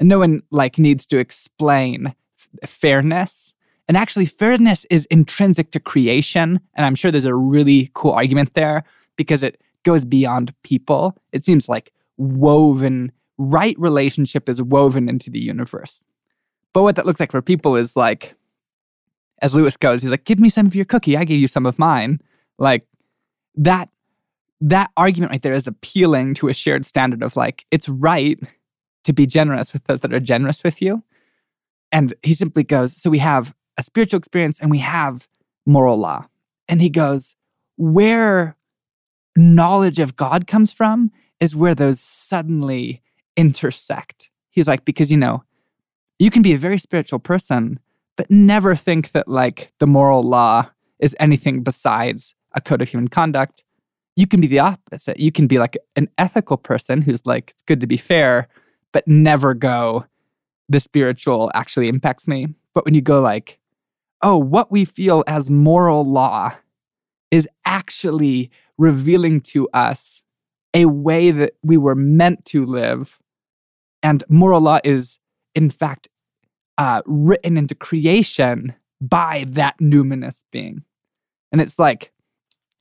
And 0.00 0.08
no 0.08 0.20
one 0.20 0.42
like 0.50 0.78
needs 0.78 1.04
to 1.06 1.18
explain 1.18 2.14
f- 2.36 2.70
fairness. 2.70 3.54
And 3.86 3.96
actually, 3.96 4.26
fairness 4.26 4.86
is 4.86 5.06
intrinsic 5.06 5.70
to 5.72 5.80
creation. 5.80 6.60
And 6.74 6.86
I'm 6.86 6.94
sure 6.94 7.10
there's 7.10 7.24
a 7.24 7.34
really 7.34 7.90
cool 7.94 8.12
argument 8.12 8.54
there 8.54 8.84
because 9.16 9.42
it 9.42 9.60
goes 9.82 10.04
beyond 10.04 10.54
people. 10.62 11.16
It 11.32 11.44
seems 11.44 11.68
like 11.68 11.92
woven, 12.16 13.12
right 13.38 13.76
relationship 13.78 14.48
is 14.48 14.62
woven 14.62 15.08
into 15.08 15.30
the 15.30 15.40
universe. 15.40 16.04
But 16.72 16.82
what 16.82 16.96
that 16.96 17.06
looks 17.06 17.20
like 17.20 17.30
for 17.30 17.42
people 17.42 17.76
is 17.76 17.96
like, 17.96 18.34
as 19.40 19.54
Lewis 19.54 19.76
goes, 19.76 20.02
he's 20.02 20.10
like, 20.10 20.24
give 20.24 20.40
me 20.40 20.48
some 20.48 20.66
of 20.66 20.74
your 20.74 20.84
cookie. 20.84 21.16
I 21.16 21.24
gave 21.24 21.40
you 21.40 21.48
some 21.48 21.66
of 21.66 21.78
mine. 21.78 22.20
Like 22.58 22.86
that, 23.54 23.88
that 24.60 24.90
argument 24.96 25.30
right 25.30 25.42
there 25.42 25.52
is 25.52 25.66
appealing 25.66 26.34
to 26.34 26.48
a 26.48 26.54
shared 26.54 26.84
standard 26.84 27.22
of 27.22 27.36
like, 27.36 27.64
it's 27.70 27.88
right 27.88 28.38
to 29.04 29.12
be 29.12 29.26
generous 29.26 29.72
with 29.72 29.84
those 29.84 30.00
that 30.00 30.12
are 30.12 30.20
generous 30.20 30.62
with 30.64 30.82
you. 30.82 31.02
And 31.92 32.12
he 32.22 32.34
simply 32.34 32.64
goes, 32.64 32.96
so 32.96 33.10
we 33.10 33.18
have 33.18 33.54
a 33.78 33.82
spiritual 33.82 34.18
experience 34.18 34.60
and 34.60 34.70
we 34.70 34.78
have 34.78 35.28
moral 35.64 35.96
law. 35.96 36.26
And 36.68 36.82
he 36.82 36.90
goes, 36.90 37.34
where 37.76 38.56
knowledge 39.36 40.00
of 40.00 40.16
God 40.16 40.46
comes 40.46 40.72
from 40.72 41.10
is 41.40 41.54
where 41.54 41.74
those 41.74 42.00
suddenly 42.00 43.00
intersect. 43.36 44.30
He's 44.50 44.66
like, 44.66 44.84
because, 44.84 45.12
you 45.12 45.16
know, 45.16 45.44
you 46.18 46.30
can 46.30 46.42
be 46.42 46.52
a 46.52 46.58
very 46.58 46.78
spiritual 46.78 47.20
person, 47.20 47.78
but 48.18 48.30
never 48.30 48.74
think 48.74 49.12
that 49.12 49.28
like 49.28 49.72
the 49.78 49.86
moral 49.86 50.24
law 50.24 50.68
is 50.98 51.14
anything 51.20 51.62
besides 51.62 52.34
a 52.52 52.60
code 52.60 52.82
of 52.82 52.88
human 52.88 53.06
conduct. 53.06 53.62
You 54.16 54.26
can 54.26 54.40
be 54.40 54.48
the 54.48 54.58
opposite. 54.58 55.20
You 55.20 55.30
can 55.30 55.46
be 55.46 55.60
like 55.60 55.78
an 55.94 56.08
ethical 56.18 56.56
person 56.56 57.02
who's 57.02 57.24
like, 57.24 57.52
it's 57.52 57.62
good 57.62 57.80
to 57.80 57.86
be 57.86 57.96
fair, 57.96 58.48
but 58.92 59.06
never 59.06 59.54
go, 59.54 60.04
the 60.68 60.80
spiritual 60.80 61.52
actually 61.54 61.88
impacts 61.88 62.26
me. 62.26 62.48
But 62.74 62.84
when 62.84 62.96
you 62.96 63.00
go 63.00 63.20
like, 63.20 63.60
oh, 64.20 64.36
what 64.36 64.72
we 64.72 64.84
feel 64.84 65.22
as 65.28 65.48
moral 65.48 66.04
law 66.04 66.50
is 67.30 67.48
actually 67.64 68.50
revealing 68.76 69.40
to 69.42 69.68
us 69.72 70.24
a 70.74 70.86
way 70.86 71.30
that 71.30 71.52
we 71.62 71.76
were 71.76 71.94
meant 71.94 72.44
to 72.46 72.66
live. 72.66 73.20
And 74.02 74.24
moral 74.28 74.60
law 74.60 74.80
is, 74.82 75.20
in 75.54 75.70
fact, 75.70 76.08
uh, 76.78 77.02
written 77.04 77.58
into 77.58 77.74
creation 77.74 78.74
by 79.00 79.44
that 79.48 79.78
numinous 79.78 80.44
being. 80.50 80.84
And 81.52 81.60
it's 81.60 81.78
like, 81.78 82.12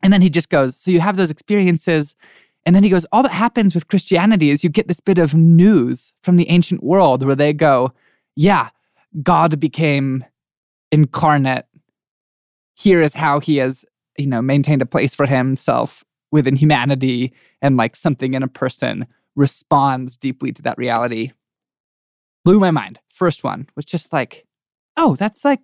and 0.04 0.14
then 0.14 0.22
he 0.22 0.30
just 0.30 0.50
goes, 0.50 0.78
So 0.78 0.92
you 0.92 1.00
have 1.00 1.18
those 1.18 1.32
experiences. 1.32 2.16
And 2.66 2.76
then 2.76 2.84
he 2.84 2.90
goes, 2.90 3.06
All 3.12 3.24
that 3.24 3.32
happens 3.32 3.74
with 3.74 3.88
Christianity 3.88 4.52
is 4.52 4.64
you 4.64 4.70
get 4.70 4.88
this 4.88 5.00
bit 5.00 5.18
of 5.18 5.34
news 5.34 6.14
from 6.22 6.38
the 6.38 6.50
ancient 6.50 6.84
world 6.84 7.26
where 7.26 7.36
they 7.36 7.54
go, 7.54 7.92
Yeah, 8.36 8.70
God 9.24 9.60
became 9.60 10.24
incarnate. 10.92 11.66
Here 12.76 13.02
is 13.02 13.16
how 13.16 13.40
he 13.40 13.58
has, 13.58 13.84
you 14.18 14.28
know, 14.28 14.42
maintained 14.42 14.82
a 14.84 14.86
place 14.86 15.16
for 15.16 15.26
himself 15.26 16.04
within 16.32 16.56
humanity 16.56 17.34
and 17.62 17.78
like 17.78 17.96
something 17.96 18.34
in 18.34 18.44
a 18.44 18.48
person 18.48 19.08
responds 19.36 20.18
deeply 20.18 20.52
to 20.52 20.62
that 20.62 20.78
reality. 20.78 21.32
Blew 22.48 22.62
my 22.62 22.72
mind. 22.72 23.00
First 23.10 23.44
one 23.44 23.68
was 23.76 23.84
just 23.84 24.14
like, 24.14 24.46
oh, 24.96 25.18
that's 25.18 25.44
like 25.44 25.60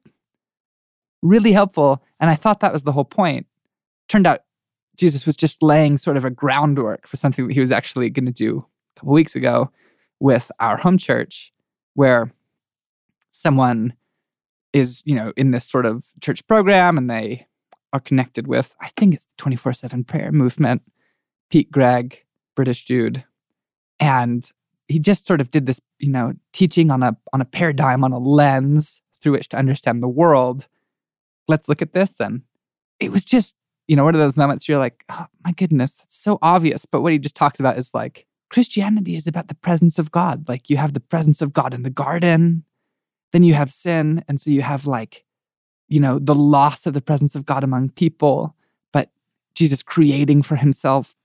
really 1.22 1.54
helpful. 1.54 2.04
And 2.20 2.30
I 2.30 2.36
thought 2.36 2.60
that 2.60 2.74
was 2.74 2.84
the 2.84 2.92
whole 2.92 3.06
point. 3.06 3.48
Turned 4.10 4.28
out 4.28 4.42
Jesus 4.98 5.26
was 5.26 5.38
just 5.38 5.64
laying 5.64 5.98
sort 5.98 6.18
of 6.18 6.26
a 6.26 6.30
groundwork 6.30 7.08
for 7.08 7.16
something 7.16 7.48
that 7.48 7.54
he 7.54 7.62
was 7.62 7.72
actually 7.72 8.10
going 8.10 8.26
to 8.26 8.34
do 8.34 8.66
a 8.98 9.00
couple 9.00 9.14
weeks 9.14 9.34
ago 9.34 9.72
with 10.20 10.52
our 10.60 10.76
home 10.76 10.98
church, 10.98 11.54
where 11.94 12.34
someone 13.32 13.94
is, 14.74 15.04
you 15.06 15.16
know, 15.16 15.32
in 15.38 15.52
this 15.52 15.64
sort 15.64 15.86
of 15.86 16.08
church 16.20 16.46
program 16.48 16.98
and 16.98 17.10
they 17.10 17.48
are 17.94 18.02
connected 18.02 18.46
with, 18.46 18.76
I 18.82 18.90
think 18.98 19.14
it's 19.14 19.24
the 19.24 19.34
24 19.38 19.72
7 19.72 20.04
prayer 20.04 20.34
movement, 20.34 20.82
Pete 21.50 21.72
Greig, 21.72 22.26
British 22.58 22.84
dude. 22.84 23.24
And 24.02 24.52
he 24.88 25.00
just 25.00 25.26
sort 25.26 25.42
of 25.42 25.52
did 25.52 25.66
this, 25.66 25.80
you 26.00 26.12
know, 26.12 26.34
teaching 26.52 26.92
on 26.92 27.04
a 27.04 27.18
on 27.32 27.42
a 27.42 27.46
paradigm, 27.46 28.04
on 28.04 28.12
a 28.12 28.20
lens 28.20 29.02
through 29.22 29.34
which 29.34 29.50
to 29.50 29.58
understand 29.58 30.04
the 30.04 30.08
world. 30.08 30.68
Let's 31.48 31.70
look 31.70 31.82
at 31.82 31.94
this. 31.94 32.20
And 32.20 32.42
it 33.00 33.12
was 33.12 33.26
just, 33.26 33.56
you 33.88 33.96
know, 33.96 34.04
one 34.04 34.16
of 34.16 34.20
those 34.20 34.38
moments 34.38 34.68
you're 34.68 34.78
like, 34.78 35.04
oh 35.10 35.26
my 35.44 35.52
goodness, 35.52 36.02
it's 36.04 36.18
so 36.18 36.38
obvious. 36.42 36.86
But 36.86 37.02
what 37.02 37.14
he 37.14 37.20
just 37.20 37.36
talks 37.36 37.60
about 37.60 37.78
is 37.78 37.94
like 37.94 38.26
Christianity 38.50 39.16
is 39.16 39.28
about 39.28 39.48
the 39.48 39.56
presence 39.56 39.98
of 39.98 40.12
God. 40.12 40.48
Like 40.48 40.70
you 40.70 40.78
have 40.78 40.94
the 40.94 41.00
presence 41.00 41.42
of 41.42 41.54
God 41.54 41.74
in 41.74 41.84
the 41.84 41.90
garden, 41.90 42.66
then 43.32 43.44
you 43.44 43.54
have 43.54 43.72
sin. 43.72 44.24
And 44.28 44.40
so 44.40 44.50
you 44.50 44.62
have 44.62 44.86
like, 44.86 45.24
you 45.88 46.00
know, 46.00 46.20
the 46.20 46.36
loss 46.36 46.86
of 46.86 46.94
the 46.94 47.02
presence 47.02 47.36
of 47.36 47.46
God 47.46 47.64
among 47.64 47.90
people, 47.90 48.56
but 48.92 49.10
Jesus 49.56 49.84
creating 49.84 50.44
for 50.44 50.56
himself 50.56 51.16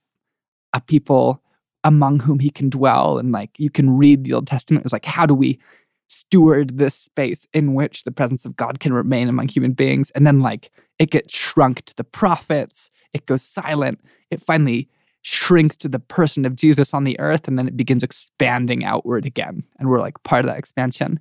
a 0.73 0.81
people 0.81 1.41
among 1.83 2.21
whom 2.21 2.39
he 2.39 2.49
can 2.49 2.69
dwell. 2.69 3.17
And 3.17 3.31
like 3.31 3.51
you 3.57 3.69
can 3.69 3.97
read 3.97 4.23
the 4.23 4.33
Old 4.33 4.47
Testament. 4.47 4.81
It 4.81 4.85
was 4.85 4.93
like, 4.93 5.05
how 5.05 5.25
do 5.25 5.33
we 5.33 5.59
steward 6.07 6.77
this 6.77 6.95
space 6.95 7.47
in 7.53 7.73
which 7.73 8.03
the 8.03 8.11
presence 8.11 8.45
of 8.45 8.55
God 8.55 8.79
can 8.79 8.93
remain 8.93 9.29
among 9.29 9.47
human 9.47 9.73
beings? 9.73 10.11
And 10.11 10.25
then 10.25 10.41
like 10.41 10.71
it 10.97 11.11
gets 11.11 11.33
shrunk 11.33 11.85
to 11.85 11.95
the 11.95 12.03
prophets, 12.03 12.89
it 13.13 13.25
goes 13.25 13.41
silent, 13.41 13.99
it 14.29 14.41
finally 14.41 14.89
shrinks 15.21 15.75
to 15.77 15.87
the 15.89 15.99
person 15.99 16.45
of 16.45 16.55
Jesus 16.55 16.93
on 16.93 17.03
the 17.03 17.19
earth, 17.19 17.47
and 17.47 17.57
then 17.57 17.67
it 17.67 17.77
begins 17.77 18.03
expanding 18.03 18.83
outward 18.83 19.25
again. 19.25 19.63
And 19.77 19.89
we're 19.89 19.99
like 19.99 20.21
part 20.23 20.45
of 20.45 20.51
that 20.51 20.59
expansion. 20.59 21.19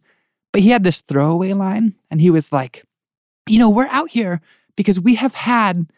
But 0.53 0.63
he 0.63 0.71
had 0.71 0.85
this 0.85 1.01
throwaway 1.01 1.53
line, 1.53 1.95
and 2.11 2.21
he 2.21 2.31
was 2.31 2.53
like, 2.53 2.85
you 3.49 3.59
know, 3.59 3.69
we're 3.69 3.89
out 3.89 4.11
here 4.11 4.41
because 4.77 5.01
we 5.01 5.17
have 5.17 5.35
had 5.35 5.91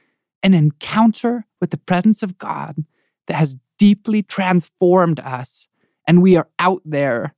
an 0.43 0.55
encounter 0.55 1.45
with 1.61 1.71
the 1.71 1.77
presence 1.79 2.23
of 2.23 2.39
God 2.39 2.85
that 3.27 3.35
has 3.35 3.57
deeply 3.81 4.23
transformed 4.23 5.19
us. 5.21 5.67
And 6.07 6.23
we 6.23 6.37
are 6.37 6.49
out 6.59 6.83
there 6.85 7.35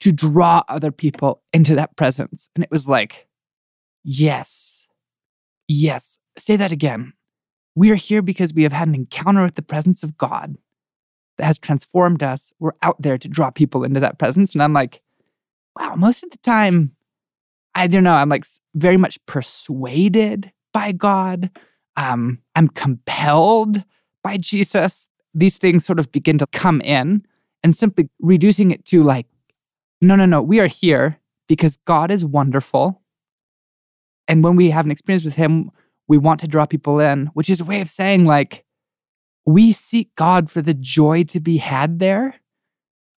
to 0.00 0.12
draw 0.12 0.62
other 0.68 0.90
people 0.90 1.42
into 1.52 1.74
that 1.76 1.96
presence. 1.96 2.50
And 2.54 2.64
it 2.64 2.70
was 2.70 2.88
like, 2.88 3.28
yes, 4.02 4.86
yes, 5.68 6.18
say 6.36 6.56
that 6.56 6.72
again. 6.72 7.12
We 7.76 7.90
are 7.92 7.96
here 7.96 8.22
because 8.22 8.52
we 8.52 8.64
have 8.64 8.72
had 8.72 8.88
an 8.88 8.94
encounter 8.94 9.44
with 9.44 9.54
the 9.54 9.62
presence 9.62 10.02
of 10.02 10.18
God 10.18 10.56
that 11.38 11.46
has 11.46 11.58
transformed 11.58 12.22
us. 12.22 12.52
We're 12.58 12.72
out 12.82 13.00
there 13.00 13.16
to 13.16 13.28
draw 13.28 13.50
people 13.50 13.84
into 13.84 14.00
that 14.00 14.18
presence. 14.18 14.52
And 14.52 14.62
I'm 14.62 14.72
like, 14.72 15.00
wow, 15.78 15.94
most 15.94 16.24
of 16.24 16.30
the 16.30 16.38
time, 16.38 16.96
I 17.74 17.86
don't 17.86 18.04
know, 18.04 18.14
I'm 18.14 18.28
like 18.28 18.44
very 18.74 18.96
much 18.96 19.24
persuaded 19.26 20.52
by 20.72 20.90
God. 20.92 21.50
Um, 21.96 22.40
I'm 22.56 22.68
compelled 22.68 23.84
by 24.24 24.38
Jesus. 24.38 25.06
These 25.34 25.58
things 25.58 25.84
sort 25.84 25.98
of 25.98 26.12
begin 26.12 26.38
to 26.38 26.46
come 26.46 26.80
in 26.80 27.26
and 27.62 27.76
simply 27.76 28.08
reducing 28.20 28.70
it 28.70 28.84
to 28.86 29.02
like, 29.02 29.26
no, 30.00 30.16
no, 30.16 30.26
no, 30.26 30.42
we 30.42 30.60
are 30.60 30.66
here 30.66 31.18
because 31.48 31.76
God 31.78 32.10
is 32.10 32.24
wonderful. 32.24 33.02
And 34.28 34.44
when 34.44 34.56
we 34.56 34.70
have 34.70 34.84
an 34.84 34.90
experience 34.90 35.24
with 35.24 35.34
Him, 35.34 35.70
we 36.06 36.18
want 36.18 36.40
to 36.40 36.48
draw 36.48 36.66
people 36.66 37.00
in, 37.00 37.26
which 37.34 37.50
is 37.50 37.60
a 37.60 37.64
way 37.64 37.80
of 37.80 37.88
saying 37.88 38.24
like, 38.26 38.64
we 39.46 39.72
seek 39.72 40.14
God 40.14 40.50
for 40.50 40.62
the 40.62 40.74
joy 40.74 41.24
to 41.24 41.40
be 41.40 41.58
had 41.58 41.98
there. 41.98 42.40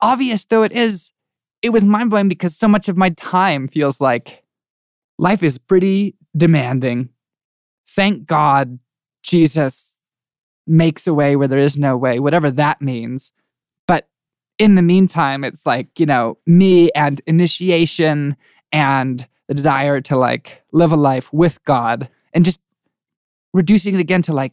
Obvious 0.00 0.44
though 0.44 0.62
it 0.62 0.72
is, 0.72 1.12
it 1.62 1.70
was 1.70 1.84
mind 1.84 2.10
blowing 2.10 2.28
because 2.28 2.56
so 2.56 2.68
much 2.68 2.88
of 2.88 2.96
my 2.96 3.10
time 3.10 3.68
feels 3.68 4.00
like 4.00 4.44
life 5.18 5.42
is 5.42 5.58
pretty 5.58 6.14
demanding. 6.36 7.08
Thank 7.88 8.26
God 8.26 8.78
Jesus 9.22 9.93
makes 10.66 11.06
a 11.06 11.14
way 11.14 11.36
where 11.36 11.48
there 11.48 11.58
is 11.58 11.76
no 11.76 11.96
way, 11.96 12.18
whatever 12.18 12.50
that 12.50 12.80
means. 12.80 13.32
But 13.86 14.08
in 14.58 14.74
the 14.74 14.82
meantime, 14.82 15.44
it's 15.44 15.66
like, 15.66 15.98
you 15.98 16.06
know, 16.06 16.38
me 16.46 16.90
and 16.92 17.20
initiation 17.26 18.36
and 18.72 19.26
the 19.48 19.54
desire 19.54 20.00
to 20.00 20.16
like 20.16 20.62
live 20.72 20.92
a 20.92 20.96
life 20.96 21.32
with 21.32 21.62
God 21.64 22.08
and 22.32 22.44
just 22.44 22.60
reducing 23.52 23.94
it 23.94 24.00
again 24.00 24.22
to 24.22 24.32
like, 24.32 24.52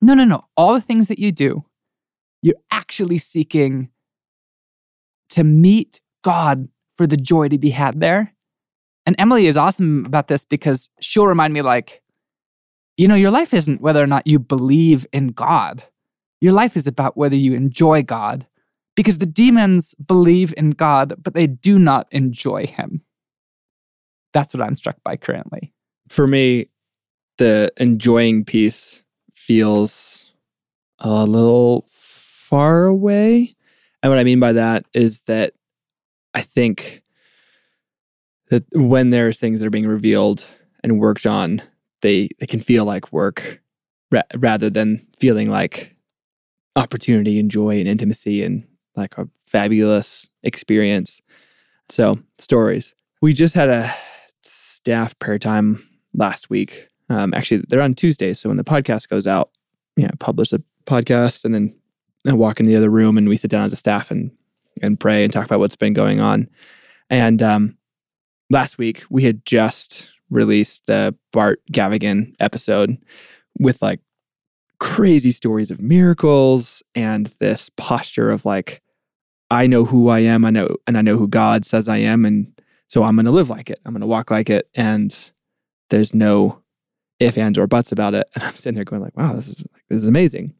no, 0.00 0.14
no, 0.14 0.24
no. 0.24 0.42
All 0.56 0.74
the 0.74 0.80
things 0.80 1.08
that 1.08 1.18
you 1.18 1.32
do, 1.32 1.64
you're 2.42 2.54
actually 2.70 3.18
seeking 3.18 3.90
to 5.30 5.44
meet 5.44 6.00
God 6.22 6.68
for 6.94 7.06
the 7.06 7.16
joy 7.16 7.48
to 7.48 7.58
be 7.58 7.70
had 7.70 8.00
there. 8.00 8.34
And 9.06 9.16
Emily 9.18 9.46
is 9.46 9.56
awesome 9.56 10.04
about 10.04 10.28
this 10.28 10.44
because 10.44 10.88
she'll 11.00 11.26
remind 11.26 11.54
me, 11.54 11.62
like, 11.62 12.02
you 12.98 13.06
know, 13.06 13.14
your 13.14 13.30
life 13.30 13.54
isn't 13.54 13.80
whether 13.80 14.02
or 14.02 14.06
not 14.08 14.26
you 14.26 14.38
believe 14.38 15.06
in 15.12 15.28
God. 15.28 15.84
Your 16.40 16.52
life 16.52 16.76
is 16.76 16.86
about 16.86 17.16
whether 17.16 17.36
you 17.36 17.54
enjoy 17.54 18.02
God 18.02 18.46
because 18.96 19.18
the 19.18 19.26
demons 19.26 19.94
believe 19.94 20.52
in 20.56 20.72
God, 20.72 21.14
but 21.22 21.32
they 21.32 21.46
do 21.46 21.78
not 21.78 22.08
enjoy 22.10 22.66
Him. 22.66 23.02
That's 24.34 24.52
what 24.52 24.62
I'm 24.62 24.74
struck 24.74 24.96
by 25.04 25.16
currently. 25.16 25.72
For 26.08 26.26
me, 26.26 26.70
the 27.38 27.72
enjoying 27.76 28.44
piece 28.44 29.04
feels 29.32 30.34
a 30.98 31.24
little 31.24 31.84
far 31.88 32.86
away. 32.86 33.54
And 34.02 34.10
what 34.10 34.18
I 34.18 34.24
mean 34.24 34.40
by 34.40 34.52
that 34.52 34.86
is 34.92 35.22
that 35.22 35.54
I 36.34 36.40
think 36.40 37.04
that 38.50 38.64
when 38.72 39.10
there's 39.10 39.38
things 39.38 39.60
that 39.60 39.66
are 39.66 39.70
being 39.70 39.86
revealed 39.86 40.44
and 40.82 40.98
worked 40.98 41.26
on, 41.26 41.62
they 42.02 42.28
they 42.38 42.46
can 42.46 42.60
feel 42.60 42.84
like 42.84 43.12
work 43.12 43.62
ra- 44.10 44.22
rather 44.36 44.70
than 44.70 45.06
feeling 45.18 45.50
like 45.50 45.94
opportunity 46.76 47.38
and 47.38 47.50
joy 47.50 47.78
and 47.78 47.88
intimacy 47.88 48.42
and 48.42 48.66
like 48.96 49.16
a 49.18 49.28
fabulous 49.46 50.28
experience. 50.42 51.20
So 51.88 52.18
stories. 52.38 52.94
We 53.20 53.32
just 53.32 53.54
had 53.54 53.68
a 53.68 53.92
staff 54.42 55.18
prayer 55.18 55.38
time 55.38 55.82
last 56.14 56.50
week. 56.50 56.88
Um, 57.10 57.32
actually, 57.34 57.64
they're 57.68 57.82
on 57.82 57.94
Tuesdays, 57.94 58.38
so 58.38 58.48
when 58.48 58.58
the 58.58 58.64
podcast 58.64 59.08
goes 59.08 59.26
out, 59.26 59.50
you 59.96 60.04
know, 60.04 60.10
publish 60.18 60.52
a 60.52 60.60
podcast 60.84 61.44
and 61.44 61.54
then 61.54 61.74
I 62.26 62.32
walk 62.34 62.60
in 62.60 62.66
the 62.66 62.76
other 62.76 62.90
room 62.90 63.16
and 63.16 63.28
we 63.28 63.36
sit 63.36 63.50
down 63.50 63.64
as 63.64 63.72
a 63.72 63.76
staff 63.76 64.10
and 64.10 64.30
and 64.82 65.00
pray 65.00 65.24
and 65.24 65.32
talk 65.32 65.44
about 65.44 65.58
what's 65.58 65.76
been 65.76 65.92
going 65.92 66.20
on. 66.20 66.48
And 67.10 67.42
um, 67.42 67.76
last 68.50 68.78
week 68.78 69.04
we 69.10 69.24
had 69.24 69.44
just 69.44 70.12
released 70.30 70.86
the 70.86 71.14
Bart 71.32 71.60
Gavigan 71.72 72.34
episode 72.40 72.98
with 73.58 73.82
like 73.82 74.00
crazy 74.80 75.30
stories 75.30 75.70
of 75.70 75.80
miracles 75.80 76.82
and 76.94 77.26
this 77.40 77.70
posture 77.76 78.30
of 78.30 78.44
like, 78.44 78.82
I 79.50 79.66
know 79.66 79.84
who 79.84 80.08
I 80.08 80.20
am, 80.20 80.44
I 80.44 80.50
know, 80.50 80.76
and 80.86 80.98
I 80.98 81.02
know 81.02 81.16
who 81.16 81.28
God 81.28 81.64
says 81.64 81.88
I 81.88 81.98
am, 81.98 82.24
and 82.24 82.52
so 82.88 83.02
I'm 83.02 83.16
going 83.16 83.26
to 83.26 83.32
live 83.32 83.50
like 83.50 83.70
it. 83.70 83.80
I'm 83.84 83.92
going 83.92 84.02
to 84.02 84.06
walk 84.06 84.30
like 84.30 84.50
it, 84.50 84.68
and 84.74 85.14
there's 85.90 86.14
no 86.14 86.62
if, 87.18 87.36
ands, 87.36 87.58
or 87.58 87.66
buts 87.66 87.92
about 87.92 88.14
it. 88.14 88.28
And 88.34 88.44
I'm 88.44 88.54
sitting 88.54 88.74
there 88.74 88.84
going 88.84 89.02
like, 89.02 89.16
wow, 89.16 89.32
this 89.32 89.48
is 89.48 89.64
like, 89.72 89.84
this 89.88 90.02
is 90.02 90.06
amazing. 90.06 90.54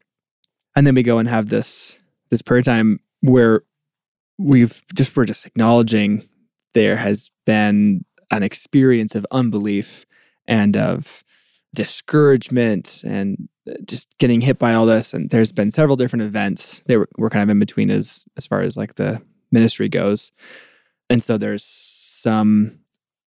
And 0.75 0.85
then 0.85 0.95
we 0.95 1.03
go 1.03 1.17
and 1.17 1.27
have 1.29 1.49
this 1.49 1.99
this 2.29 2.41
prayer 2.41 2.61
time 2.61 2.99
where 3.21 3.63
we've 4.37 4.81
just 4.93 5.15
we're 5.15 5.25
just 5.25 5.45
acknowledging 5.45 6.23
there 6.73 6.95
has 6.95 7.31
been 7.45 8.05
an 8.31 8.43
experience 8.43 9.15
of 9.15 9.25
unbelief 9.31 10.05
and 10.47 10.75
of 10.77 11.23
discouragement 11.75 13.03
and 13.05 13.47
just 13.85 14.17
getting 14.17 14.41
hit 14.41 14.57
by 14.57 14.73
all 14.73 14.85
this. 14.85 15.13
And 15.13 15.29
there's 15.29 15.51
been 15.51 15.71
several 15.71 15.95
different 15.95 16.23
events 16.23 16.81
that 16.87 16.97
we're, 16.97 17.07
we're 17.17 17.29
kind 17.29 17.43
of 17.43 17.49
in 17.49 17.59
between 17.59 17.91
as 17.91 18.25
as 18.37 18.47
far 18.47 18.61
as 18.61 18.75
like 18.75 18.95
the 18.95 19.21
ministry 19.51 19.89
goes. 19.89 20.31
And 21.09 21.23
so 21.23 21.37
there's 21.37 21.63
some 21.63 22.79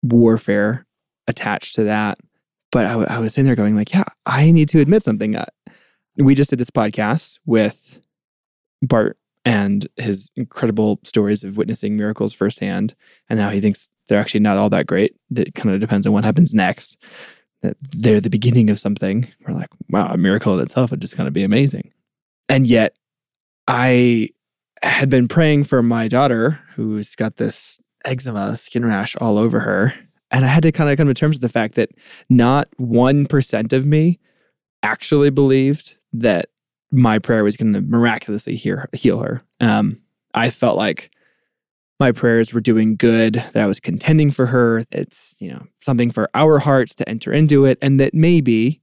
warfare 0.02 0.86
attached 1.26 1.74
to 1.76 1.84
that. 1.84 2.18
But 2.70 2.86
I, 2.86 3.16
I 3.16 3.18
was 3.18 3.36
in 3.36 3.44
there 3.44 3.54
going 3.54 3.76
like, 3.76 3.92
yeah, 3.92 4.04
I 4.26 4.50
need 4.50 4.68
to 4.70 4.80
admit 4.80 5.02
something. 5.02 5.36
Uh, 5.36 5.44
we 6.16 6.34
just 6.34 6.50
did 6.50 6.58
this 6.58 6.70
podcast 6.70 7.38
with 7.44 8.00
Bart 8.80 9.18
and 9.44 9.86
his 9.96 10.30
incredible 10.36 11.00
stories 11.04 11.44
of 11.44 11.56
witnessing 11.56 11.96
miracles 11.96 12.32
firsthand 12.32 12.94
and 13.28 13.40
how 13.40 13.50
he 13.50 13.60
thinks 13.60 13.90
they're 14.12 14.20
actually 14.20 14.40
not 14.40 14.58
all 14.58 14.68
that 14.68 14.86
great. 14.86 15.16
It 15.34 15.54
kind 15.54 15.74
of 15.74 15.80
depends 15.80 16.06
on 16.06 16.12
what 16.12 16.22
happens 16.22 16.52
next. 16.52 16.98
That 17.62 17.78
they're 17.80 18.20
the 18.20 18.28
beginning 18.28 18.68
of 18.68 18.78
something. 18.78 19.26
We're 19.46 19.54
like, 19.54 19.70
wow, 19.88 20.08
a 20.08 20.18
miracle 20.18 20.52
in 20.52 20.60
itself 20.60 20.90
would 20.90 21.00
just 21.00 21.16
kind 21.16 21.26
of 21.26 21.32
be 21.32 21.44
amazing. 21.44 21.92
And 22.46 22.66
yet, 22.66 22.94
I 23.66 24.28
had 24.82 25.08
been 25.08 25.28
praying 25.28 25.64
for 25.64 25.82
my 25.82 26.08
daughter 26.08 26.60
who's 26.74 27.14
got 27.14 27.36
this 27.36 27.80
eczema 28.04 28.58
skin 28.58 28.84
rash 28.84 29.16
all 29.16 29.38
over 29.38 29.60
her. 29.60 29.94
And 30.30 30.44
I 30.44 30.48
had 30.48 30.62
to 30.64 30.72
kind 30.72 30.90
of 30.90 30.98
come 30.98 31.06
to 31.06 31.14
terms 31.14 31.36
with 31.36 31.42
the 31.42 31.48
fact 31.48 31.76
that 31.76 31.88
not 32.28 32.68
1% 32.78 33.72
of 33.72 33.86
me 33.86 34.20
actually 34.82 35.30
believed 35.30 35.96
that 36.12 36.50
my 36.90 37.18
prayer 37.18 37.44
was 37.44 37.56
going 37.56 37.72
to 37.72 37.80
miraculously 37.80 38.56
heal, 38.56 38.84
heal 38.92 39.20
her. 39.20 39.42
Um, 39.60 39.96
I 40.34 40.50
felt 40.50 40.76
like 40.76 41.10
my 42.02 42.10
prayers 42.10 42.52
were 42.52 42.60
doing 42.60 42.96
good, 42.96 43.34
that 43.34 43.58
I 43.58 43.66
was 43.66 43.78
contending 43.78 44.32
for 44.32 44.46
her. 44.46 44.82
It's, 44.90 45.36
you 45.40 45.52
know, 45.52 45.68
something 45.78 46.10
for 46.10 46.28
our 46.34 46.58
hearts 46.58 46.96
to 46.96 47.08
enter 47.08 47.32
into 47.32 47.64
it. 47.64 47.78
And 47.80 48.00
that 48.00 48.12
maybe, 48.12 48.80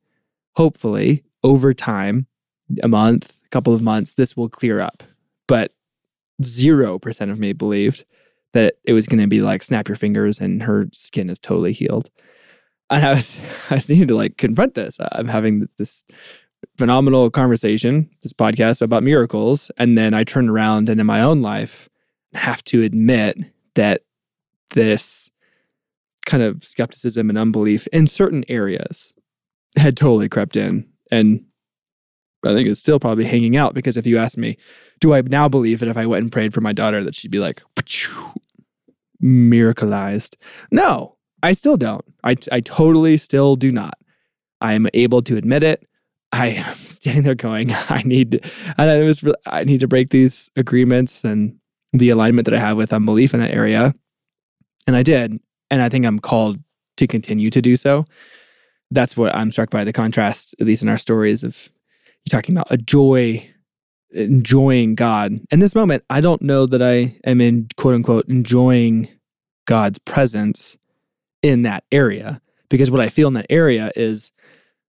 hopefully, 0.55 1.25
over 1.43 1.73
time, 1.73 2.27
a 2.81 2.87
month, 2.87 3.37
a 3.45 3.49
couple 3.49 3.73
of 3.73 3.81
months, 3.81 4.13
this 4.13 4.37
will 4.37 4.47
clear 4.47 4.79
up. 4.79 5.03
But 5.49 5.73
0% 6.41 7.29
of 7.29 7.39
me 7.39 7.51
believed 7.51 8.05
that 8.53 8.75
it 8.85 8.93
was 8.93 9.05
going 9.05 9.19
to 9.19 9.27
be 9.27 9.41
like 9.41 9.63
snap 9.63 9.89
your 9.89 9.97
fingers 9.97 10.39
and 10.39 10.63
her 10.63 10.87
skin 10.93 11.29
is 11.29 11.39
totally 11.39 11.73
healed. 11.73 12.09
And 12.89 13.05
I 13.05 13.15
was, 13.15 13.41
I 13.69 13.75
was 13.75 13.87
to 13.87 14.15
like 14.15 14.37
confront 14.37 14.75
this. 14.75 14.97
I'm 15.11 15.27
having 15.27 15.67
this 15.77 16.05
phenomenal 16.77 17.29
conversation, 17.29 18.09
this 18.23 18.31
podcast 18.31 18.81
about 18.81 19.03
miracles. 19.03 19.71
And 19.75 19.97
then 19.97 20.13
I 20.13 20.23
turn 20.23 20.47
around 20.47 20.87
and 20.87 21.01
in 21.01 21.05
my 21.05 21.19
own 21.19 21.41
life 21.41 21.89
have 22.33 22.63
to 22.65 22.83
admit 22.83 23.37
that 23.75 24.01
this 24.71 25.29
kind 26.25 26.43
of 26.43 26.63
skepticism 26.63 27.29
and 27.29 27.39
unbelief 27.39 27.87
in 27.87 28.07
certain 28.07 28.43
areas 28.47 29.13
had 29.75 29.97
totally 29.97 30.29
crept 30.29 30.55
in. 30.55 30.87
And 31.11 31.45
I 32.45 32.53
think 32.53 32.69
it's 32.69 32.79
still 32.79 32.99
probably 32.99 33.25
hanging 33.25 33.57
out 33.57 33.73
because 33.73 33.97
if 33.97 34.05
you 34.05 34.17
ask 34.17 34.37
me, 34.37 34.57
do 34.99 35.13
I 35.13 35.21
now 35.21 35.49
believe 35.49 35.79
that 35.79 35.89
if 35.89 35.97
I 35.97 36.05
went 36.05 36.23
and 36.23 36.31
prayed 36.31 36.53
for 36.53 36.61
my 36.61 36.73
daughter 36.73 37.03
that 37.03 37.15
she'd 37.15 37.31
be 37.31 37.39
like 37.39 37.61
miracleized? 39.23 40.35
No, 40.71 41.17
I 41.41 41.53
still 41.53 41.77
don't. 41.77 42.05
I, 42.23 42.35
I 42.51 42.59
totally 42.61 43.17
still 43.17 43.55
do 43.55 43.71
not. 43.71 43.97
I 44.61 44.73
am 44.73 44.87
able 44.93 45.21
to 45.23 45.37
admit 45.37 45.63
it. 45.63 45.87
I 46.31 46.47
am 46.47 46.75
standing 46.75 47.23
there 47.23 47.35
going, 47.35 47.71
I 47.89 48.03
need, 48.05 48.45
and 48.77 48.89
I 48.89 49.03
was, 49.03 49.23
I 49.45 49.63
need 49.63 49.79
to 49.79 49.87
break 49.87 50.09
these 50.09 50.49
agreements 50.55 51.23
and 51.23 51.58
the 51.93 52.09
alignment 52.09 52.45
that 52.45 52.53
I 52.53 52.59
have 52.59 52.77
with 52.77 52.93
unbelief 52.93 53.33
in 53.33 53.39
that 53.39 53.53
area, 53.53 53.93
and 54.87 54.95
I 54.95 55.03
did, 55.03 55.39
and 55.69 55.81
I 55.81 55.89
think 55.89 56.05
I'm 56.05 56.19
called 56.19 56.59
to 56.97 57.07
continue 57.07 57.49
to 57.49 57.61
do 57.61 57.75
so. 57.75 58.05
That's 58.91 59.15
what 59.15 59.33
I'm 59.35 59.51
struck 59.51 59.69
by 59.69 59.83
the 59.83 59.93
contrast, 59.93 60.55
at 60.59 60.67
least 60.67 60.83
in 60.83 60.89
our 60.89 60.97
stories 60.97 61.43
of 61.43 61.69
you 62.25 62.29
talking 62.29 62.55
about 62.55 62.71
a 62.71 62.77
joy, 62.77 63.47
enjoying 64.11 64.95
God. 64.95 65.39
In 65.51 65.59
this 65.59 65.75
moment, 65.75 66.03
I 66.09 66.21
don't 66.21 66.41
know 66.41 66.65
that 66.65 66.81
I 66.81 67.17
am 67.25 67.41
in 67.41 67.67
quote 67.77 67.93
unquote 67.93 68.27
enjoying 68.27 69.07
God's 69.65 69.99
presence 69.99 70.77
in 71.41 71.61
that 71.61 71.83
area 71.91 72.41
because 72.69 72.91
what 72.91 73.01
I 73.01 73.09
feel 73.09 73.27
in 73.27 73.35
that 73.35 73.45
area 73.49 73.91
is 73.95 74.31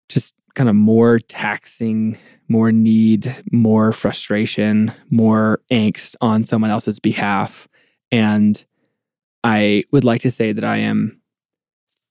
just 0.09 0.33
kind 0.55 0.69
of 0.69 0.75
more 0.75 1.19
taxing, 1.19 2.17
more 2.47 2.71
need, 2.71 3.33
more 3.51 3.91
frustration, 3.91 4.91
more 5.09 5.61
angst 5.71 6.15
on 6.21 6.43
someone 6.43 6.71
else's 6.71 6.99
behalf. 6.99 7.67
And 8.11 8.63
I 9.43 9.83
would 9.91 10.03
like 10.03 10.21
to 10.21 10.31
say 10.31 10.53
that 10.53 10.63
I 10.63 10.77
am 10.77 11.21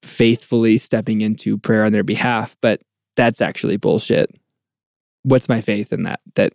faithfully 0.02 0.78
stepping 0.78 1.20
into 1.20 1.58
prayer 1.58 1.84
on 1.84 1.92
their 1.92 2.04
behalf, 2.04 2.56
but 2.60 2.82
that's 3.16 3.40
actually 3.40 3.76
bullshit. 3.76 4.30
What's 5.22 5.48
my 5.48 5.60
faith 5.60 5.92
in 5.92 6.02
that? 6.02 6.20
That 6.34 6.52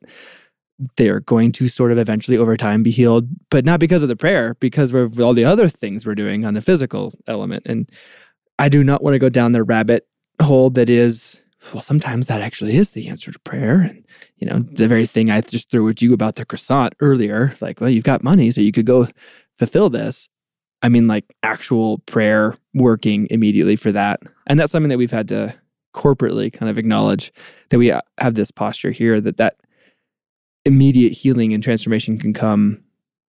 they're 0.96 1.20
going 1.22 1.52
to 1.54 1.68
sort 1.68 1.92
of 1.92 1.98
eventually 1.98 2.38
over 2.38 2.56
time 2.56 2.84
be 2.84 2.92
healed, 2.92 3.28
but 3.50 3.66
not 3.66 3.80
because 3.80 4.04
of 4.04 4.10
the 4.10 4.16
prayer, 4.16 4.56
because 4.60 4.94
of 4.94 5.20
all 5.20 5.34
the 5.34 5.44
other 5.44 5.68
things 5.68 6.06
we're 6.06 6.16
doing 6.16 6.46
on 6.46 6.54
the 6.54 6.62
physical 6.62 7.14
element. 7.28 7.64
And 7.66 7.90
I 8.60 8.70
do 8.70 8.84
not 8.84 9.04
want 9.04 9.16
to 9.16 9.20
go 9.20 9.30
down 9.30 9.52
the 9.52 9.64
rabbit 9.64 10.08
hole 10.42 10.70
that 10.72 10.90
is 10.90 11.42
well, 11.74 11.84
sometimes 11.84 12.28
that 12.28 12.42
actually 12.42 12.76
is 12.76 12.92
the 12.92 13.08
answer 13.08 13.32
to 13.32 13.40
prayer. 13.40 13.82
And, 13.82 14.06
you 14.38 14.48
know, 14.48 14.60
the 14.60 14.88
very 14.88 15.06
thing 15.06 15.30
I 15.30 15.42
just 15.42 15.70
threw 15.70 15.88
at 15.90 16.02
you 16.02 16.14
about 16.14 16.36
the 16.36 16.46
croissant 16.46 16.94
earlier, 17.00 17.54
like, 17.62 17.82
well, 17.82 17.90
you've 17.90 18.04
got 18.04 18.24
money, 18.24 18.52
so 18.52 18.62
you 18.62 18.72
could 18.72 18.86
go 18.86 19.08
fulfill 19.58 19.90
this. 19.90 20.30
I 20.82 20.90
mean, 20.90 21.08
like 21.08 21.36
actual 21.44 22.00
prayer 22.00 22.56
working 22.74 23.28
immediately 23.30 23.76
for 23.76 23.92
that. 23.92 24.22
And 24.48 24.60
that's 24.60 24.72
something 24.72 24.90
that 24.90 24.98
we've 24.98 25.12
had 25.12 25.28
to 25.30 25.54
corporately 25.94 26.52
kind 26.52 26.70
of 26.70 26.78
acknowledge 26.78 27.32
that 27.70 27.80
we 27.80 27.88
have 28.18 28.36
this 28.36 28.52
posture 28.52 28.92
here 28.92 29.20
that 29.20 29.38
that 29.38 29.58
immediate 30.66 31.12
healing 31.12 31.54
and 31.54 31.64
transformation 31.64 32.18
can 32.18 32.34
come 32.34 32.82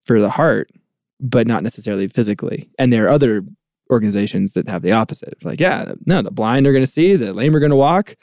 for 0.05 0.21
the 0.21 0.31
heart, 0.31 0.71
but 1.19 1.47
not 1.47 1.63
necessarily 1.63 2.07
physically. 2.07 2.69
And 2.79 2.93
there 2.93 3.07
are 3.07 3.11
other 3.11 3.43
organizations 3.91 4.53
that 4.55 4.69
have 4.69 4.83
the 4.83 4.93
opposite. 4.93 5.31
It's 5.33 5.45
like, 5.45 5.61
yeah, 5.61 5.93
no, 6.07 6.23
the 6.23 6.31
blind 6.31 6.67
are 6.67 6.73
going 6.73 6.85
to 6.85 6.91
see, 6.91 7.17
the 7.17 7.33
lame 7.33 7.55
are 7.55 7.61
going 7.61 7.71
to 7.71 7.77
walk, 7.77 8.17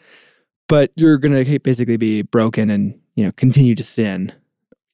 but 0.68 0.92
you're 0.96 1.18
going 1.18 1.44
to 1.44 1.60
basically 1.60 1.98
be 1.98 2.22
broken 2.22 2.70
and 2.70 3.00
you 3.16 3.26
know 3.26 3.32
continue 3.34 3.76
to 3.76 3.84
sin 3.84 4.32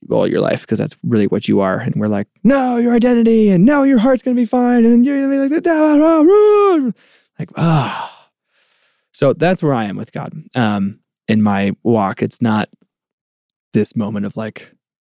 all 0.10 0.28
your 0.28 0.42
life 0.42 0.62
because 0.62 0.80
that's 0.80 0.98
really 1.04 1.28
what 1.28 1.48
you 1.48 1.62
are. 1.62 1.80
And 1.80 1.96
we're 1.96 2.08
like, 2.08 2.28
no, 2.44 2.78
your 2.78 2.94
identity, 2.94 3.50
and 3.50 3.66
no, 3.66 3.84
your 3.84 4.00
heart's 4.00 4.22
going 4.22 4.36
to 4.36 4.42
be 4.42 4.46
fine, 4.46 4.86
and 4.86 5.06
you're 5.06 5.18
going 5.18 5.50
to 5.50 5.50
be 5.50 5.56
like, 5.56 6.96
like, 7.40 7.50
ah. 7.58 8.10
Oh. 8.10 8.20
So 9.12 9.34
that's 9.34 9.62
where 9.62 9.74
I 9.74 9.86
am 9.86 9.96
with 9.96 10.12
God. 10.12 10.34
Um, 10.56 11.00
in 11.28 11.42
my 11.42 11.74
walk, 11.84 12.22
it's 12.22 12.42
not 12.42 12.68
this 13.74 13.96
moment 13.96 14.26
of 14.26 14.36
like 14.36 14.72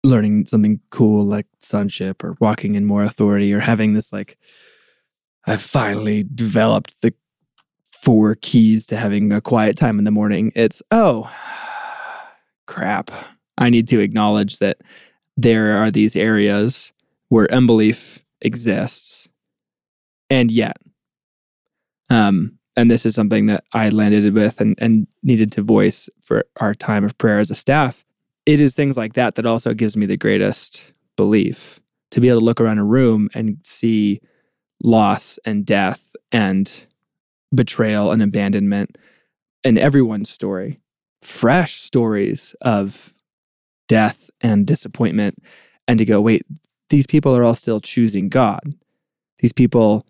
learning 0.04 0.46
something 0.46 0.80
cool 0.90 1.24
like 1.24 1.46
sonship 1.60 2.22
or 2.22 2.36
walking 2.40 2.74
in 2.74 2.84
more 2.84 3.02
authority 3.02 3.52
or 3.52 3.60
having 3.60 3.94
this 3.94 4.12
like 4.12 4.38
I've 5.46 5.62
finally 5.62 6.24
developed 6.34 7.02
the 7.02 7.14
four 7.92 8.34
keys 8.36 8.86
to 8.86 8.96
having 8.96 9.32
a 9.32 9.40
quiet 9.40 9.76
time 9.76 9.98
in 9.98 10.04
the 10.04 10.10
morning. 10.10 10.52
It's, 10.54 10.82
oh, 10.90 11.30
crap. 12.66 13.10
I 13.58 13.70
need 13.70 13.88
to 13.88 14.00
acknowledge 14.00 14.58
that 14.58 14.78
there 15.36 15.76
are 15.78 15.90
these 15.90 16.16
areas 16.16 16.92
where 17.28 17.52
unbelief 17.52 18.24
exists. 18.40 19.28
And 20.28 20.50
yet, 20.50 20.76
um, 22.10 22.58
and 22.76 22.90
this 22.90 23.06
is 23.06 23.14
something 23.14 23.46
that 23.46 23.64
I 23.72 23.88
landed 23.88 24.34
with 24.34 24.60
and, 24.60 24.76
and 24.78 25.06
needed 25.22 25.52
to 25.52 25.62
voice 25.62 26.08
for 26.20 26.44
our 26.60 26.74
time 26.74 27.04
of 27.04 27.16
prayer 27.18 27.38
as 27.38 27.50
a 27.50 27.54
staff. 27.54 28.04
It 28.44 28.60
is 28.60 28.74
things 28.74 28.96
like 28.96 29.14
that 29.14 29.36
that 29.36 29.46
also 29.46 29.74
gives 29.74 29.96
me 29.96 30.06
the 30.06 30.16
greatest 30.16 30.92
belief 31.16 31.80
to 32.10 32.20
be 32.20 32.28
able 32.28 32.40
to 32.40 32.44
look 32.44 32.60
around 32.60 32.78
a 32.78 32.84
room 32.84 33.28
and 33.34 33.58
see 33.64 34.20
loss 34.86 35.38
and 35.44 35.66
death 35.66 36.14
and 36.30 36.86
betrayal 37.54 38.12
and 38.12 38.22
abandonment 38.22 38.96
in 39.64 39.76
everyone's 39.76 40.30
story. 40.30 40.80
Fresh 41.22 41.74
stories 41.74 42.54
of 42.60 43.12
death 43.88 44.30
and 44.40 44.66
disappointment. 44.66 45.42
And 45.88 45.98
to 45.98 46.04
go, 46.04 46.20
wait, 46.20 46.42
these 46.88 47.06
people 47.06 47.36
are 47.36 47.42
all 47.42 47.54
still 47.54 47.80
choosing 47.80 48.28
God. 48.28 48.60
These 49.40 49.52
people 49.52 50.06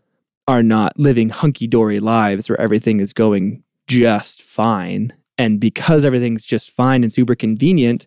are 0.47 0.63
not 0.63 0.99
living 0.99 1.31
hunky 1.31 1.67
dory 1.67 1.99
lives 1.99 2.49
where 2.49 2.61
everything 2.61 3.01
is 3.01 3.13
going 3.13 3.65
just 3.89 4.43
fine. 4.43 5.13
And 5.39 5.59
because 5.59 6.05
everything's 6.05 6.45
just 6.45 6.71
fine 6.71 7.03
and 7.03 7.13
super 7.13 7.35
convenient, 7.35 8.07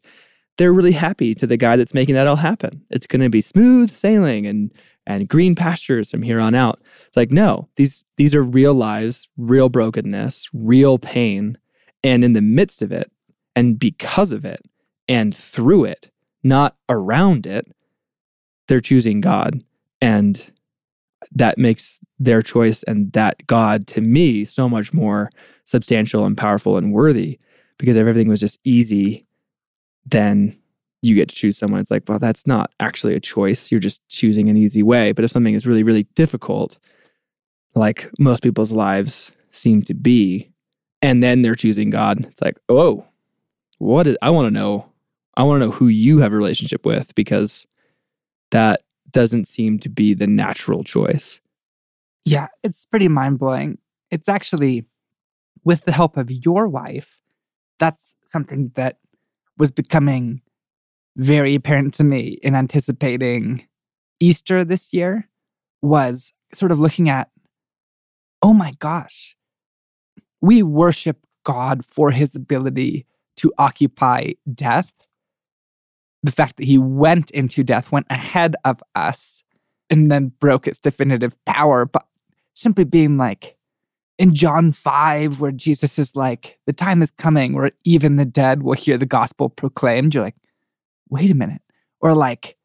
they're 0.60 0.74
really 0.74 0.92
happy 0.92 1.34
to 1.34 1.48
the 1.48 1.56
guy 1.56 1.78
that's 1.78 1.94
making 1.94 2.16
that 2.16 2.28
all 2.28 2.36
happen. 2.36 2.84
It's 2.90 3.08
going 3.08 3.22
to 3.22 3.30
be 3.30 3.42
smooth 3.42 3.90
sailing 3.90 4.46
and 4.46 4.72
and 5.08 5.28
green 5.28 5.56
pastures 5.56 6.12
from 6.12 6.22
here 6.22 6.40
on 6.40 6.54
out. 6.54 6.82
It's 7.08 7.18
like 7.18 7.32
no, 7.32 7.70
these 7.78 8.04
these 8.18 8.36
are 8.36 8.44
real 8.44 8.74
lives, 8.74 9.30
real 9.38 9.70
brokenness, 9.70 10.50
real 10.54 11.00
pain, 11.00 11.58
and 12.04 12.26
in 12.26 12.34
the 12.34 12.42
midst 12.42 12.82
of 12.82 12.92
it, 12.92 13.10
and 13.56 13.80
because 13.80 14.34
of 14.34 14.44
it, 14.44 14.62
and 15.08 15.34
through 15.34 15.86
it, 15.86 16.12
not 16.44 16.76
around 16.90 17.48
it, 17.48 17.66
they're 18.68 18.82
choosing 18.82 19.22
God, 19.22 19.64
and 20.02 20.52
that 21.32 21.58
makes 21.58 22.02
their 22.20 22.42
choice 22.42 22.84
and 22.84 23.14
that 23.14 23.48
God 23.48 23.88
to 23.88 24.02
me 24.02 24.44
so 24.44 24.68
much 24.68 24.92
more 24.94 25.30
substantial 25.64 26.26
and 26.26 26.38
powerful 26.38 26.78
and 26.78 26.92
worthy 26.92 27.40
because 27.78 27.96
everything 27.96 28.28
was 28.28 28.42
just 28.42 28.60
easy 28.66 29.26
then 30.10 30.56
you 31.02 31.16
get 31.16 31.30
to 31.30 31.36
choose 31.36 31.58
someone. 31.58 31.80
It's 31.80 31.92
like, 31.92 32.04
well, 32.08 32.20
that's 32.20 32.46
not 32.46 32.74
actually 32.80 33.16
a 33.16 33.20
choice. 33.20 33.72
You're 33.72 33.80
just 33.80 34.06
choosing 34.10 34.50
an 34.50 34.58
easy 34.58 34.84
way. 34.84 35.12
But 35.12 35.24
if 35.24 35.32
something 35.32 35.54
is 35.54 35.66
really, 35.66 35.84
really 35.84 36.04
difficult, 36.16 36.78
like 37.76 38.10
most 38.20 38.44
people's 38.44 38.72
lives 38.72 39.32
seem 39.52 39.82
to 39.84 39.94
be, 39.94 40.52
and 41.02 41.24
then 41.24 41.42
they're 41.42 41.56
choosing 41.56 41.90
God, 41.90 42.26
it's 42.26 42.42
like, 42.42 42.58
oh, 42.68 43.06
what 43.78 44.08
is, 44.08 44.18
I 44.22 44.30
want 44.30 44.48
to 44.48 44.52
know. 44.52 44.92
I 45.38 45.44
want 45.44 45.62
to 45.62 45.68
know 45.68 45.72
who 45.72 45.88
you 45.88 46.20
have 46.20 46.34
a 46.34 46.38
relationship 46.38 46.86
with 46.86 47.16
because 47.16 47.66
that 48.52 48.82
doesn't 49.12 49.48
seem 49.48 49.80
to 49.80 49.90
be 49.90 50.14
the 50.14 50.28
natural 50.28 50.84
choice. 50.84 51.40
Yeah, 52.26 52.48
it's 52.62 52.86
pretty 52.86 53.08
mind 53.08 53.40
blowing. 53.40 53.78
It's 54.12 54.28
actually 54.28 54.86
with 55.64 55.86
the 55.86 55.94
help 55.94 56.18
of 56.18 56.30
your 56.30 56.68
wife, 56.68 57.22
that's 57.80 58.16
something 58.26 58.72
that 58.76 58.99
was 59.60 59.70
becoming 59.72 60.42
very 61.18 61.54
apparent 61.54 61.94
to 61.96 62.04
me 62.04 62.40
in 62.42 62.56
anticipating 62.56 63.68
Easter 64.20 64.64
this 64.64 64.94
year 64.94 65.28
was 65.82 66.34
sort 66.54 66.72
of 66.72 66.80
looking 66.80 67.10
at, 67.10 67.30
oh 68.42 68.54
my 68.54 68.72
gosh, 68.80 69.36
we 70.42 70.64
worship 70.64 71.26
God 71.44 71.86
for 71.86 72.12
his 72.12 72.36
ability 72.36 73.06
to 73.38 73.52
occupy 73.58 74.32
death. 74.52 74.94
The 76.24 76.32
fact 76.32 76.58
that 76.58 76.66
he 76.66 76.78
went 76.78 77.32
into 77.32 77.64
death, 77.64 77.92
went 77.92 78.08
ahead 78.10 78.56
of 78.66 78.82
us, 78.96 79.44
and 79.90 80.12
then 80.12 80.34
broke 80.40 80.68
its 80.68 80.80
definitive 80.80 81.38
power. 81.46 81.86
But 81.86 82.06
simply 82.54 82.84
being 82.84 83.18
like, 83.18 83.58
in 84.20 84.36
John 84.36 84.74
5, 84.74 85.40
where 85.40 85.52
Jesus 85.52 85.98
is 85.98 86.16
like, 86.16 86.60
the 86.68 86.74
time 86.74 87.02
is 87.02 87.10
coming 87.10 87.54
where 87.54 87.72
even 87.86 88.18
the 88.18 88.26
dead 88.26 88.62
will 88.62 88.74
hear 88.74 88.98
the 88.98 89.06
gospel 89.06 89.50
proclaimed, 89.50 90.14
you're 90.14 90.24
like, 90.24 90.36
wait 91.10 91.32
a 91.32 91.36
minute. 91.36 91.62
Or 92.02 92.14
like 92.14 92.58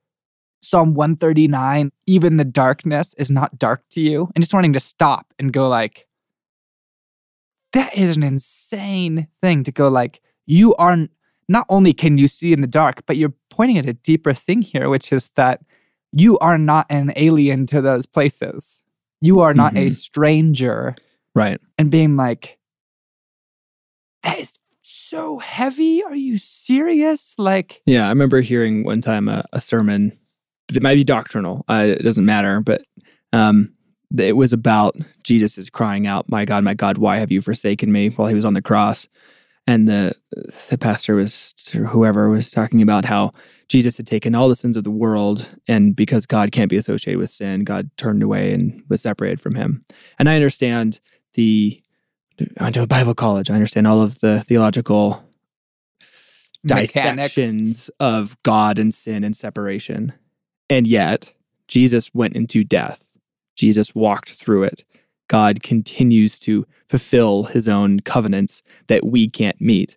Psalm 0.60 0.94
139, 0.94 1.92
even 2.06 2.36
the 2.36 2.44
darkness 2.44 3.14
is 3.14 3.30
not 3.30 3.58
dark 3.58 3.84
to 3.92 4.00
you. 4.00 4.28
And 4.34 4.42
just 4.42 4.52
wanting 4.52 4.72
to 4.72 4.80
stop 4.80 5.32
and 5.38 5.52
go 5.52 5.68
like, 5.68 6.08
that 7.72 7.96
is 7.96 8.16
an 8.16 8.24
insane 8.24 9.28
thing 9.40 9.62
to 9.62 9.72
go 9.72 9.88
like, 9.88 10.20
you 10.46 10.74
are 10.74 10.96
not 10.96 11.10
not 11.46 11.66
only 11.68 11.92
can 11.92 12.16
you 12.16 12.26
see 12.26 12.54
in 12.54 12.62
the 12.62 12.66
dark, 12.66 13.04
but 13.04 13.18
you're 13.18 13.34
pointing 13.50 13.76
at 13.76 13.86
a 13.86 13.92
deeper 13.92 14.32
thing 14.32 14.62
here, 14.62 14.88
which 14.88 15.12
is 15.12 15.28
that 15.36 15.60
you 16.10 16.38
are 16.38 16.56
not 16.56 16.86
an 16.88 17.12
alien 17.16 17.66
to 17.66 17.82
those 17.82 18.06
places. 18.06 18.82
You 19.20 19.40
are 19.40 19.52
not 19.52 19.74
mm-hmm. 19.74 19.88
a 19.88 19.90
stranger 19.90 20.96
Right. 21.34 21.60
And 21.78 21.90
being 21.90 22.16
like, 22.16 22.58
that 24.22 24.38
is 24.38 24.58
so 24.82 25.38
heavy. 25.38 26.02
Are 26.02 26.14
you 26.14 26.38
serious? 26.38 27.34
Like, 27.38 27.82
yeah, 27.86 28.06
I 28.06 28.08
remember 28.10 28.40
hearing 28.40 28.84
one 28.84 29.00
time 29.00 29.28
a, 29.28 29.44
a 29.52 29.60
sermon 29.60 30.12
that 30.68 30.82
might 30.82 30.94
be 30.94 31.04
doctrinal. 31.04 31.64
Uh, 31.68 31.94
it 31.98 32.02
doesn't 32.02 32.24
matter, 32.24 32.60
but 32.60 32.82
um, 33.32 33.74
it 34.16 34.36
was 34.36 34.52
about 34.52 34.96
Jesus 35.22 35.58
is 35.58 35.70
crying 35.70 36.06
out, 36.06 36.30
"My 36.30 36.44
God, 36.44 36.64
my 36.64 36.74
God, 36.74 36.98
why 36.98 37.18
have 37.18 37.32
you 37.32 37.40
forsaken 37.40 37.92
me?" 37.92 38.08
while 38.08 38.28
he 38.28 38.34
was 38.34 38.44
on 38.44 38.54
the 38.54 38.62
cross, 38.62 39.08
and 39.66 39.88
the 39.88 40.14
the 40.70 40.78
pastor 40.78 41.16
was 41.16 41.54
whoever 41.72 42.30
was 42.30 42.50
talking 42.50 42.80
about 42.80 43.04
how 43.04 43.32
Jesus 43.68 43.96
had 43.96 44.06
taken 44.06 44.34
all 44.34 44.48
the 44.48 44.56
sins 44.56 44.76
of 44.76 44.84
the 44.84 44.90
world, 44.90 45.48
and 45.66 45.96
because 45.96 46.26
God 46.26 46.52
can't 46.52 46.70
be 46.70 46.76
associated 46.76 47.18
with 47.18 47.30
sin, 47.30 47.64
God 47.64 47.90
turned 47.96 48.22
away 48.22 48.52
and 48.52 48.82
was 48.88 49.02
separated 49.02 49.40
from 49.40 49.54
him. 49.54 49.84
And 50.18 50.28
I 50.28 50.36
understand 50.36 51.00
the 51.34 51.80
I 52.58 52.64
went 52.64 52.74
to 52.74 52.82
a 52.82 52.86
Bible 52.86 53.14
college. 53.14 53.50
I 53.50 53.54
understand 53.54 53.86
all 53.86 54.02
of 54.02 54.20
the 54.20 54.40
theological 54.40 55.24
Mechanics. 56.64 56.92
dissections 56.94 57.90
of 58.00 58.36
God 58.42 58.78
and 58.78 58.94
sin 58.94 59.22
and 59.22 59.36
separation. 59.36 60.12
And 60.68 60.86
yet, 60.86 61.32
Jesus 61.68 62.12
went 62.14 62.34
into 62.34 62.64
death. 62.64 63.12
Jesus 63.56 63.94
walked 63.94 64.30
through 64.30 64.64
it. 64.64 64.84
God 65.28 65.62
continues 65.62 66.38
to 66.40 66.66
fulfill 66.88 67.44
his 67.44 67.68
own 67.68 68.00
covenants 68.00 68.62
that 68.88 69.06
we 69.06 69.28
can't 69.28 69.60
meet. 69.60 69.96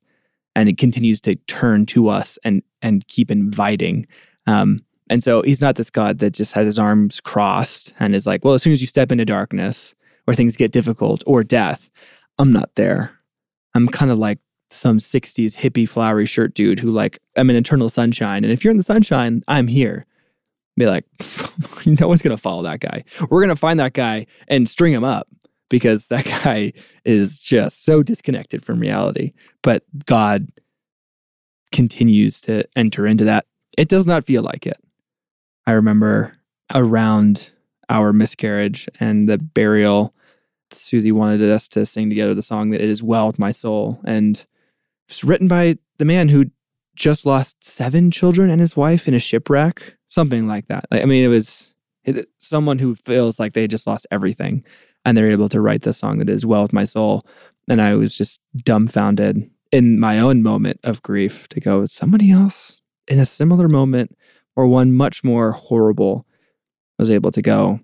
And 0.56 0.70
it 0.70 0.78
continues 0.78 1.22
to 1.22 1.36
turn 1.36 1.86
to 1.88 2.10
us 2.10 2.38
and 2.44 2.64
and 2.82 3.08
keep 3.08 3.32
inviting. 3.32 4.08
Um, 4.46 4.80
and 5.10 5.24
so 5.24 5.42
he's 5.42 5.62
not 5.62 5.76
this 5.76 5.90
God 5.90 6.20
that 6.20 6.34
just 6.34 6.54
has 6.54 6.66
his 6.66 6.80
arms 6.80 7.20
crossed 7.22 7.94
and 8.00 8.14
is 8.14 8.28
like, 8.28 8.44
well, 8.44 8.54
as 8.54 8.62
soon 8.62 8.74
as 8.74 8.82
you 8.82 8.88
step 8.88 9.12
into 9.12 9.26
darkness, 9.26 9.96
where 10.28 10.36
things 10.36 10.58
get 10.58 10.74
difficult 10.74 11.24
or 11.26 11.42
death. 11.42 11.90
I'm 12.38 12.52
not 12.52 12.76
there. 12.76 13.18
I'm 13.74 13.88
kind 13.88 14.12
of 14.12 14.18
like 14.18 14.40
some 14.70 14.98
60s 14.98 15.56
hippie 15.56 15.88
flowery 15.88 16.26
shirt 16.26 16.54
dude 16.54 16.80
who 16.80 16.92
like 16.92 17.20
I'm 17.38 17.50
in 17.50 17.56
eternal 17.56 17.88
sunshine. 17.88 18.44
And 18.44 18.52
if 18.52 18.62
you're 18.62 18.72
in 18.72 18.78
the 18.78 18.84
sunshine, 18.84 19.42
I'm 19.48 19.70
here. 19.70 20.06
Be 20.76 20.86
like, 20.86 21.06
no 21.86 22.10
one's 22.10 22.22
gonna 22.22 22.36
follow 22.36 22.64
that 22.64 22.82
guy. 22.82 23.06
We're 23.30 23.40
gonna 23.40 23.56
find 23.56 23.80
that 23.80 23.94
guy 23.94 24.28
and 24.50 24.68
string 24.68 24.92
him 24.92 25.06
up 25.06 25.30
because 25.70 26.08
that 26.08 26.26
guy 26.44 26.74
is 27.06 27.40
just 27.40 27.86
so 27.86 28.04
disconnected 28.04 28.66
from 28.66 28.82
reality. 28.82 29.32
But 29.64 29.84
God 30.06 30.50
continues 31.72 32.42
to 32.42 32.66
enter 32.76 33.08
into 33.08 33.24
that. 33.24 33.46
It 33.78 33.88
does 33.88 34.06
not 34.06 34.26
feel 34.26 34.44
like 34.44 34.68
it. 34.68 34.78
I 35.66 35.72
remember 35.72 36.38
around 36.76 37.52
our 37.90 38.14
miscarriage 38.14 38.88
and 39.00 39.28
the 39.28 39.38
burial 39.38 40.14
Susie 40.72 41.12
wanted 41.12 41.42
us 41.44 41.68
to 41.70 41.86
sing 41.86 42.10
together 42.10 42.34
the 42.34 42.42
song 42.42 42.72
that 42.72 42.82
it 42.82 42.90
is 42.90 43.02
well 43.02 43.28
with 43.28 43.40
my 43.40 43.52
soul. 43.52 44.00
And 44.04 44.44
it's 45.08 45.24
written 45.24 45.48
by 45.48 45.78
the 45.98 46.06
man 46.06 46.30
who 46.30 46.46
just 46.96 47.26
lost 47.26 47.64
seven 47.64 48.12
children 48.12 48.50
and 48.50 48.60
his 48.60 48.76
wife 48.76 49.08
in 49.08 49.14
a 49.14 49.20
shipwreck, 49.20 49.96
something 50.10 50.48
like 50.48 50.68
that. 50.68 50.86
I 50.92 51.06
mean, 51.06 51.24
it 51.24 51.30
was 51.30 51.74
someone 52.40 52.80
who 52.80 52.96
feels 52.96 53.40
like 53.40 53.54
they 53.54 53.68
just 53.68 53.88
lost 53.88 54.08
everything 54.12 54.64
and 55.06 55.16
they're 55.16 55.32
able 55.32 55.50
to 55.50 55.62
write 55.62 55.84
the 55.84 55.94
song 55.94 56.18
that 56.18 56.30
is 56.30 56.46
well 56.46 56.64
with 56.64 56.74
my 56.74 56.86
soul. 56.86 57.24
And 57.70 57.82
I 57.82 57.96
was 57.96 58.18
just 58.18 58.42
dumbfounded 58.66 59.50
in 59.72 60.00
my 60.00 60.20
own 60.20 60.44
moment 60.44 60.80
of 60.84 61.02
grief 61.02 61.48
to 61.50 61.60
go, 61.60 61.86
somebody 61.86 62.32
else 62.32 62.82
in 63.08 63.20
a 63.20 63.26
similar 63.26 63.70
moment 63.70 64.18
or 64.56 64.68
one 64.68 64.92
much 64.92 65.24
more 65.24 65.52
horrible 65.52 66.26
was 67.00 67.10
able 67.10 67.32
to 67.32 67.42
go, 67.42 67.80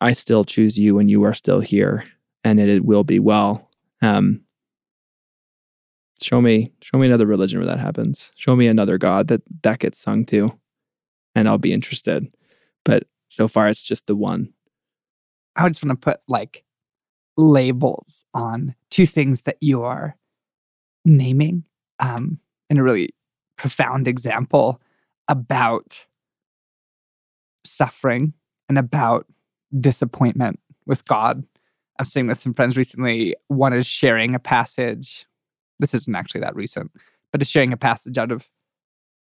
I 0.00 0.12
still 0.12 0.44
choose 0.44 0.78
you 0.78 0.98
and 0.98 1.10
you 1.10 1.24
are 1.24 1.34
still 1.34 1.60
here 1.60 2.04
and 2.44 2.58
it, 2.58 2.68
it 2.68 2.84
will 2.84 3.04
be 3.04 3.18
well. 3.18 3.70
Um, 4.00 4.42
show 6.20 6.40
me, 6.40 6.72
show 6.80 6.98
me 6.98 7.06
another 7.06 7.26
religion 7.26 7.58
where 7.58 7.68
that 7.68 7.78
happens. 7.78 8.32
Show 8.36 8.56
me 8.56 8.66
another 8.66 8.98
God 8.98 9.28
that 9.28 9.42
that 9.62 9.78
gets 9.78 10.00
sung 10.00 10.24
to 10.26 10.50
and 11.34 11.48
I'll 11.48 11.58
be 11.58 11.72
interested. 11.72 12.26
But 12.84 13.04
so 13.28 13.48
far 13.48 13.68
it's 13.68 13.84
just 13.84 14.06
the 14.06 14.16
one. 14.16 14.48
I 15.56 15.68
just 15.68 15.84
want 15.84 16.00
to 16.00 16.04
put 16.04 16.20
like 16.28 16.64
labels 17.36 18.24
on 18.34 18.74
two 18.90 19.06
things 19.06 19.42
that 19.42 19.56
you 19.60 19.82
are 19.82 20.16
naming 21.04 21.64
um, 21.98 22.38
in 22.68 22.78
a 22.78 22.82
really 22.82 23.10
profound 23.56 24.08
example 24.08 24.80
about 25.28 26.06
suffering 27.64 28.34
and 28.68 28.78
about 28.78 29.26
disappointment 29.78 30.60
with 30.86 31.04
God. 31.04 31.44
I'm 31.98 32.06
sitting 32.06 32.28
with 32.28 32.40
some 32.40 32.54
friends 32.54 32.76
recently. 32.76 33.34
One 33.48 33.72
is 33.72 33.86
sharing 33.86 34.34
a 34.34 34.38
passage. 34.38 35.26
This 35.78 35.94
isn't 35.94 36.14
actually 36.14 36.40
that 36.42 36.56
recent, 36.56 36.90
but 37.30 37.42
is 37.42 37.48
sharing 37.48 37.72
a 37.72 37.76
passage 37.76 38.18
out 38.18 38.32
of 38.32 38.48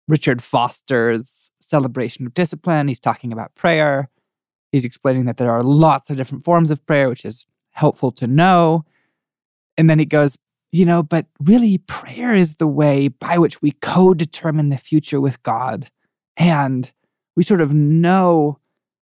Richard 0.08 0.42
Foster's 0.42 1.50
Celebration 1.60 2.26
of 2.26 2.34
Discipline. 2.34 2.88
He's 2.88 3.00
talking 3.00 3.32
about 3.32 3.54
prayer. 3.54 4.10
He's 4.72 4.84
explaining 4.84 5.26
that 5.26 5.36
there 5.36 5.50
are 5.50 5.62
lots 5.62 6.10
of 6.10 6.16
different 6.16 6.44
forms 6.44 6.70
of 6.70 6.84
prayer, 6.84 7.08
which 7.08 7.24
is 7.24 7.46
helpful 7.70 8.10
to 8.12 8.26
know. 8.26 8.84
And 9.76 9.88
then 9.88 9.98
he 9.98 10.04
goes, 10.04 10.36
you 10.72 10.84
know, 10.84 11.04
but 11.04 11.26
really, 11.38 11.78
prayer 11.78 12.34
is 12.34 12.56
the 12.56 12.66
way 12.66 13.06
by 13.06 13.38
which 13.38 13.62
we 13.62 13.70
co 13.70 14.12
determine 14.12 14.70
the 14.70 14.76
future 14.76 15.20
with 15.20 15.40
God. 15.44 15.88
And 16.36 16.90
we 17.36 17.42
sort 17.42 17.60
of 17.60 17.72
know 17.72 18.58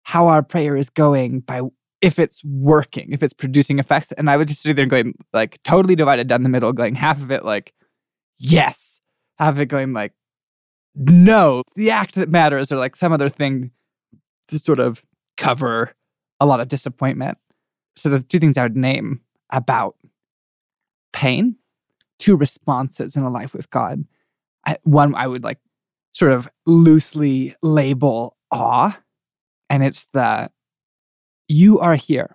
how 0.04 0.28
our 0.28 0.42
prayer 0.42 0.76
is 0.76 0.90
going 0.90 1.40
by 1.40 1.62
if 2.00 2.18
it's 2.18 2.44
working, 2.44 3.08
if 3.12 3.22
it's 3.22 3.32
producing 3.32 3.78
effects. 3.78 4.12
And 4.12 4.30
I 4.30 4.36
would 4.36 4.48
just 4.48 4.62
sit 4.62 4.76
there 4.76 4.86
going 4.86 5.14
like 5.32 5.62
totally 5.62 5.96
divided 5.96 6.28
down 6.28 6.42
the 6.42 6.48
middle, 6.48 6.72
going 6.72 6.94
half 6.94 7.20
of 7.20 7.30
it 7.30 7.44
like, 7.44 7.72
yes, 8.38 9.00
half 9.38 9.54
of 9.54 9.60
it 9.60 9.66
going 9.66 9.92
like, 9.92 10.12
no, 10.94 11.62
the 11.74 11.90
act 11.90 12.14
that 12.14 12.28
matters 12.28 12.70
or 12.70 12.76
like 12.76 12.96
some 12.96 13.12
other 13.12 13.28
thing 13.28 13.70
to 14.48 14.58
sort 14.58 14.78
of 14.78 15.04
cover 15.36 15.94
a 16.38 16.46
lot 16.46 16.60
of 16.60 16.68
disappointment. 16.68 17.38
So 17.96 18.08
the 18.08 18.22
two 18.22 18.38
things 18.38 18.56
I 18.56 18.62
would 18.62 18.76
name 18.76 19.22
about 19.50 19.96
pain, 21.12 21.56
two 22.18 22.36
responses 22.36 23.16
in 23.16 23.22
a 23.22 23.30
life 23.30 23.54
with 23.54 23.70
God. 23.70 24.04
I, 24.66 24.76
one 24.84 25.14
I 25.14 25.26
would 25.26 25.44
like 25.44 25.58
sort 26.16 26.32
of 26.32 26.48
loosely 26.64 27.54
label 27.62 28.38
awe, 28.50 28.98
and 29.68 29.84
it's 29.84 30.06
the 30.14 30.48
you 31.46 31.78
are 31.78 31.96
here, 31.96 32.34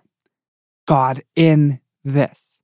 God 0.86 1.22
in 1.34 1.80
this. 2.04 2.60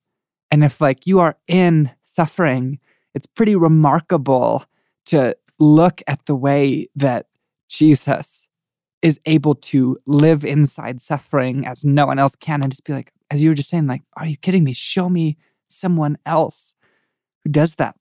And 0.52 0.62
if 0.62 0.81
like 0.81 1.09
you 1.09 1.18
are 1.18 1.37
in 1.48 1.90
suffering, 2.04 2.78
it's 3.16 3.26
pretty 3.26 3.57
remarkable 3.57 4.62
to 5.07 5.37
look 5.59 6.02
at 6.07 6.24
the 6.26 6.37
way 6.37 6.87
that 6.94 7.26
Jesus 7.68 8.46
is 9.02 9.18
able 9.26 9.57
to 9.57 9.98
live 10.07 10.44
inside 10.44 11.02
suffering 11.02 11.66
as 11.66 11.85
no 11.85 12.07
one 12.07 12.20
else 12.20 12.37
can 12.37 12.62
and 12.62 12.70
just 12.70 12.85
be 12.85 12.92
like, 12.92 13.11
as 13.28 13.42
you 13.42 13.50
were 13.50 13.57
just 13.57 13.70
saying, 13.70 13.88
like, 13.88 14.02
are 14.16 14.26
you 14.26 14.37
kidding 14.37 14.62
me? 14.62 14.72
Show 14.72 15.09
me 15.09 15.37
someone 15.66 16.16
else 16.24 16.76
who 17.42 17.50
does 17.50 17.74
that. 17.74 17.96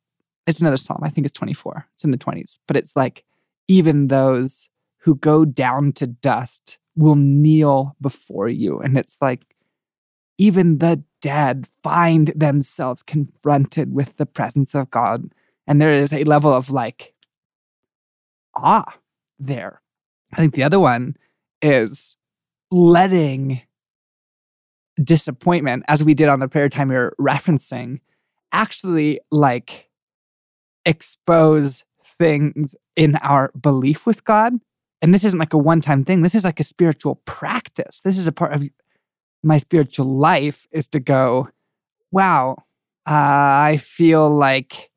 It's 0.47 0.61
another 0.61 0.77
psalm. 0.77 1.01
I 1.03 1.09
think 1.09 1.27
it's 1.27 1.37
24. 1.37 1.87
It's 1.93 2.03
in 2.03 2.11
the 2.11 2.17
20s. 2.17 2.57
But 2.67 2.77
it's 2.77 2.95
like, 2.95 3.23
even 3.67 4.07
those 4.07 4.69
who 4.99 5.15
go 5.15 5.45
down 5.45 5.91
to 5.93 6.07
dust 6.07 6.79
will 6.95 7.15
kneel 7.15 7.95
before 8.01 8.47
you. 8.47 8.79
And 8.79 8.97
it's 8.97 9.17
like, 9.21 9.43
even 10.37 10.77
the 10.77 11.03
dead 11.21 11.67
find 11.83 12.27
themselves 12.29 13.03
confronted 13.03 13.93
with 13.93 14.17
the 14.17 14.25
presence 14.25 14.73
of 14.73 14.89
God. 14.89 15.31
And 15.67 15.81
there 15.81 15.91
is 15.91 16.13
a 16.13 16.23
level 16.23 16.53
of 16.53 16.69
like 16.69 17.13
ah, 18.57 18.97
there. 19.39 19.81
I 20.33 20.37
think 20.37 20.53
the 20.53 20.63
other 20.63 20.79
one 20.79 21.15
is 21.61 22.17
letting 22.71 23.61
disappointment, 25.01 25.83
as 25.87 26.03
we 26.03 26.13
did 26.13 26.27
on 26.27 26.39
the 26.39 26.47
prayer 26.47 26.69
time 26.69 26.91
you're 26.91 27.13
referencing, 27.19 27.99
actually 28.51 29.19
like 29.31 29.86
expose 30.87 31.83
things 32.03 32.73
in 32.95 33.17
our 33.17 33.51
belief 33.59 34.05
with 34.05 34.23
God. 34.23 34.53
And 35.01 35.13
this 35.13 35.23
isn't 35.23 35.39
like 35.39 35.53
a 35.53 35.57
one 35.57 35.81
time 35.81 36.03
thing. 36.03 36.23
This 36.23 36.33
is 36.33 36.43
like 36.43 36.59
a 36.59 36.63
spiritual 36.63 37.21
practice. 37.25 37.99
This 37.99 38.17
is 38.17 38.27
a 38.27 38.31
part 38.31 38.53
of 38.53 38.67
my 39.43 39.59
spiritual 39.59 40.05
life 40.05 40.65
is 40.71 40.87
to 40.87 40.99
go, 40.99 41.49
wow, 42.11 42.55
uh, 43.05 43.11
I 43.11 43.79
feel 43.81 44.29
like 44.29 44.89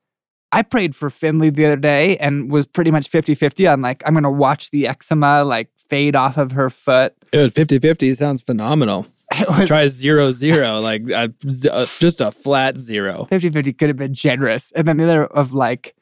I 0.53 0.63
prayed 0.63 0.97
for 0.97 1.11
Finley 1.11 1.51
the 1.51 1.67
other 1.67 1.77
day 1.77 2.17
and 2.17 2.51
was 2.51 2.67
pretty 2.67 2.91
much 2.91 3.09
50 3.09 3.35
50 3.35 3.67
on 3.67 3.83
like, 3.83 4.03
I'm 4.07 4.15
going 4.15 4.25
to 4.25 4.31
watch 4.31 4.71
the 4.71 4.89
eczema 4.89 5.45
like 5.45 5.69
fade 5.89 6.17
off 6.17 6.39
of 6.39 6.53
her 6.53 6.71
foot. 6.71 7.15
Dude, 7.31 7.53
50 7.53 7.79
50 7.79 8.15
sounds 8.15 8.43
phenomenal. 8.43 9.07
Was, 9.49 9.69
Try 9.69 9.87
zero 9.87 10.33
zero, 10.33 10.81
like 10.81 11.11
uh, 11.11 11.29
just 11.45 12.21
a 12.21 12.33
flat 12.33 12.77
zero. 12.77 13.27
50 13.31 13.51
50 13.51 13.73
could 13.75 13.89
have 13.89 13.97
been 13.97 14.15
generous. 14.15 14.73
And 14.73 14.89
then 14.89 14.97
the 14.97 15.05
other 15.05 15.25
of 15.27 15.53
like, 15.53 15.95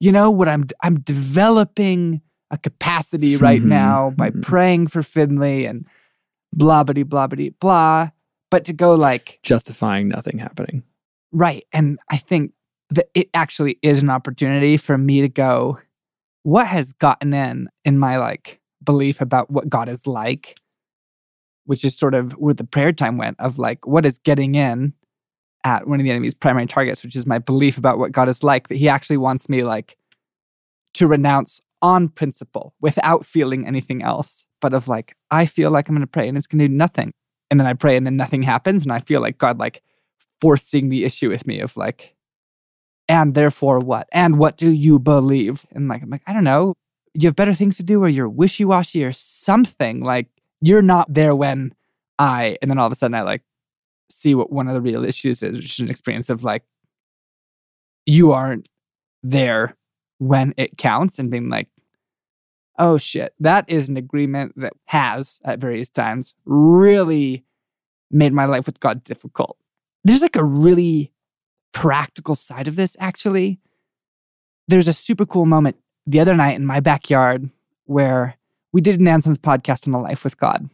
you 0.00 0.10
know 0.10 0.30
what 0.30 0.48
I'm 0.48 0.66
I'm 0.82 1.00
developing 1.00 2.20
a 2.50 2.58
capacity 2.58 3.36
right 3.36 3.60
mm-hmm. 3.60 3.68
now 3.68 4.10
by 4.16 4.30
mm-hmm. 4.30 4.40
praying 4.40 4.86
for 4.88 5.02
Finley 5.02 5.66
and 5.66 5.86
blah 6.52 6.84
blah 6.84 7.04
blah 7.04 7.26
blah 7.26 7.48
blah. 7.60 8.10
But 8.50 8.64
to 8.66 8.72
go 8.72 8.94
like 8.94 9.38
justifying 9.42 10.08
nothing 10.08 10.38
happening. 10.38 10.82
Right. 11.32 11.64
And 11.72 11.98
I 12.10 12.16
think 12.16 12.52
that 12.90 13.06
it 13.14 13.28
actually 13.34 13.78
is 13.82 14.02
an 14.02 14.10
opportunity 14.10 14.76
for 14.76 14.96
me 14.96 15.20
to 15.20 15.28
go, 15.28 15.78
what 16.44 16.66
has 16.68 16.92
gotten 16.92 17.34
in 17.34 17.68
in 17.84 17.98
my 17.98 18.18
like 18.18 18.60
belief 18.82 19.20
about 19.20 19.50
what 19.50 19.68
God 19.68 19.88
is 19.88 20.06
like, 20.06 20.56
which 21.64 21.84
is 21.84 21.96
sort 21.96 22.14
of 22.14 22.32
where 22.32 22.54
the 22.54 22.64
prayer 22.64 22.92
time 22.92 23.16
went 23.16 23.38
of 23.40 23.58
like, 23.58 23.86
what 23.86 24.06
is 24.06 24.18
getting 24.18 24.54
in 24.54 24.92
at 25.64 25.86
one 25.86 25.98
of 25.98 26.04
the 26.04 26.10
enemy's 26.10 26.34
primary 26.34 26.66
targets, 26.66 27.02
which 27.02 27.16
is 27.16 27.26
my 27.26 27.38
belief 27.38 27.78
about 27.78 27.98
what 27.98 28.12
God 28.12 28.28
is 28.28 28.42
like, 28.42 28.68
that 28.68 28.76
he 28.76 28.88
actually 28.88 29.16
wants 29.16 29.48
me 29.48 29.62
like 29.62 29.96
to 30.94 31.06
renounce 31.06 31.60
on 31.80 32.08
principle 32.08 32.74
without 32.80 33.24
feeling 33.24 33.66
anything 33.66 34.02
else, 34.02 34.44
but 34.60 34.74
of 34.74 34.88
like, 34.88 35.16
I 35.30 35.46
feel 35.46 35.70
like 35.70 35.88
I'm 35.88 35.98
to 35.98 36.06
pray 36.06 36.28
and 36.28 36.36
it's 36.36 36.46
to 36.46 36.58
do 36.58 36.68
nothing. 36.68 37.12
And 37.50 37.60
then 37.60 37.66
I 37.66 37.74
pray 37.74 37.96
and 37.96 38.06
then 38.06 38.16
nothing 38.16 38.42
happens. 38.42 38.84
And 38.84 38.92
I 38.92 38.98
feel 38.98 39.20
like 39.20 39.38
God 39.38 39.58
like 39.58 39.82
forcing 40.40 40.88
the 40.88 41.04
issue 41.04 41.28
with 41.28 41.46
me 41.46 41.60
of 41.60 41.76
like, 41.76 42.14
and 43.08 43.34
therefore 43.34 43.80
what? 43.80 44.08
And 44.12 44.38
what 44.38 44.56
do 44.56 44.70
you 44.70 44.98
believe? 44.98 45.66
And 45.72 45.88
like, 45.88 46.02
I'm 46.02 46.10
like, 46.10 46.22
I 46.26 46.32
don't 46.32 46.44
know. 46.44 46.74
You 47.12 47.28
have 47.28 47.36
better 47.36 47.54
things 47.54 47.76
to 47.76 47.82
do 47.82 48.02
or 48.02 48.08
you're 48.08 48.28
wishy 48.28 48.64
washy 48.64 49.04
or 49.04 49.12
something. 49.12 50.00
Like, 50.00 50.28
you're 50.64 50.82
not 50.82 51.12
there 51.12 51.34
when 51.34 51.74
I, 52.18 52.56
and 52.62 52.70
then 52.70 52.78
all 52.78 52.86
of 52.86 52.92
a 52.92 52.96
sudden 52.96 53.14
I 53.14 53.20
like 53.22 53.42
see 54.10 54.34
what 54.34 54.50
one 54.50 54.66
of 54.66 54.74
the 54.74 54.80
real 54.80 55.04
issues 55.04 55.42
is, 55.42 55.58
which 55.58 55.72
is 55.72 55.78
an 55.80 55.90
experience 55.90 56.30
of 56.30 56.42
like, 56.42 56.64
you 58.06 58.32
aren't 58.32 58.68
there 59.22 59.76
when 60.18 60.54
it 60.56 60.78
counts 60.78 61.18
and 61.18 61.30
being 61.30 61.50
like, 61.50 61.68
oh 62.78 62.96
shit, 62.96 63.34
that 63.38 63.68
is 63.68 63.88
an 63.88 63.96
agreement 63.96 64.54
that 64.56 64.72
has 64.86 65.40
at 65.44 65.58
various 65.58 65.90
times 65.90 66.34
really 66.46 67.44
made 68.10 68.32
my 68.32 68.46
life 68.46 68.64
with 68.64 68.80
God 68.80 69.04
difficult. 69.04 69.58
There's 70.02 70.22
like 70.22 70.36
a 70.36 70.44
really 70.44 71.12
practical 71.72 72.34
side 72.34 72.68
of 72.68 72.76
this, 72.76 72.96
actually. 72.98 73.60
There's 74.66 74.88
a 74.88 74.94
super 74.94 75.26
cool 75.26 75.46
moment 75.46 75.76
the 76.06 76.20
other 76.20 76.34
night 76.34 76.56
in 76.56 76.64
my 76.64 76.80
backyard 76.80 77.50
where 77.84 78.36
we 78.74 78.80
did 78.80 78.98
an 78.98 79.06
Anson's 79.06 79.38
podcast 79.38 79.86
on 79.86 79.94
a 79.94 80.02
life 80.02 80.24
with 80.24 80.36
God. 80.36 80.68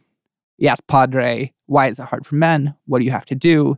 He 0.57 0.67
asked 0.67 0.87
Padre, 0.87 1.53
why 1.67 1.87
is 1.87 1.99
it 1.99 2.07
hard 2.07 2.25
for 2.25 2.33
men? 2.33 2.73
What 2.87 2.97
do 2.97 3.05
you 3.05 3.11
have 3.11 3.25
to 3.25 3.35
do? 3.35 3.77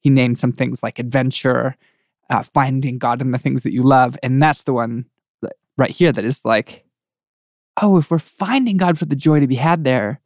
He 0.00 0.08
named 0.08 0.38
some 0.38 0.52
things 0.52 0.82
like 0.82 0.98
adventure, 0.98 1.76
uh, 2.30 2.42
finding 2.42 2.96
God 2.96 3.20
in 3.20 3.30
the 3.30 3.38
things 3.38 3.64
that 3.64 3.74
you 3.74 3.82
love. 3.82 4.16
And 4.22 4.42
that's 4.42 4.62
the 4.62 4.72
one 4.72 5.04
right 5.76 5.90
here 5.90 6.12
that 6.12 6.24
is 6.24 6.46
like, 6.46 6.86
oh, 7.80 7.98
if 7.98 8.10
we're 8.10 8.18
finding 8.18 8.78
God 8.78 8.98
for 8.98 9.04
the 9.04 9.14
joy 9.14 9.38
to 9.38 9.46
be 9.46 9.56
had 9.56 9.84
there, 9.84 10.22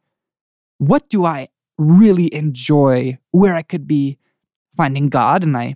what 0.77 1.09
do 1.09 1.25
I 1.25 1.49
really 1.77 2.33
enjoy 2.33 3.17
where 3.31 3.55
I 3.55 3.61
could 3.61 3.85
be 3.85 4.19
finding 4.73 5.09
God? 5.09 5.43
And 5.43 5.57
I 5.57 5.75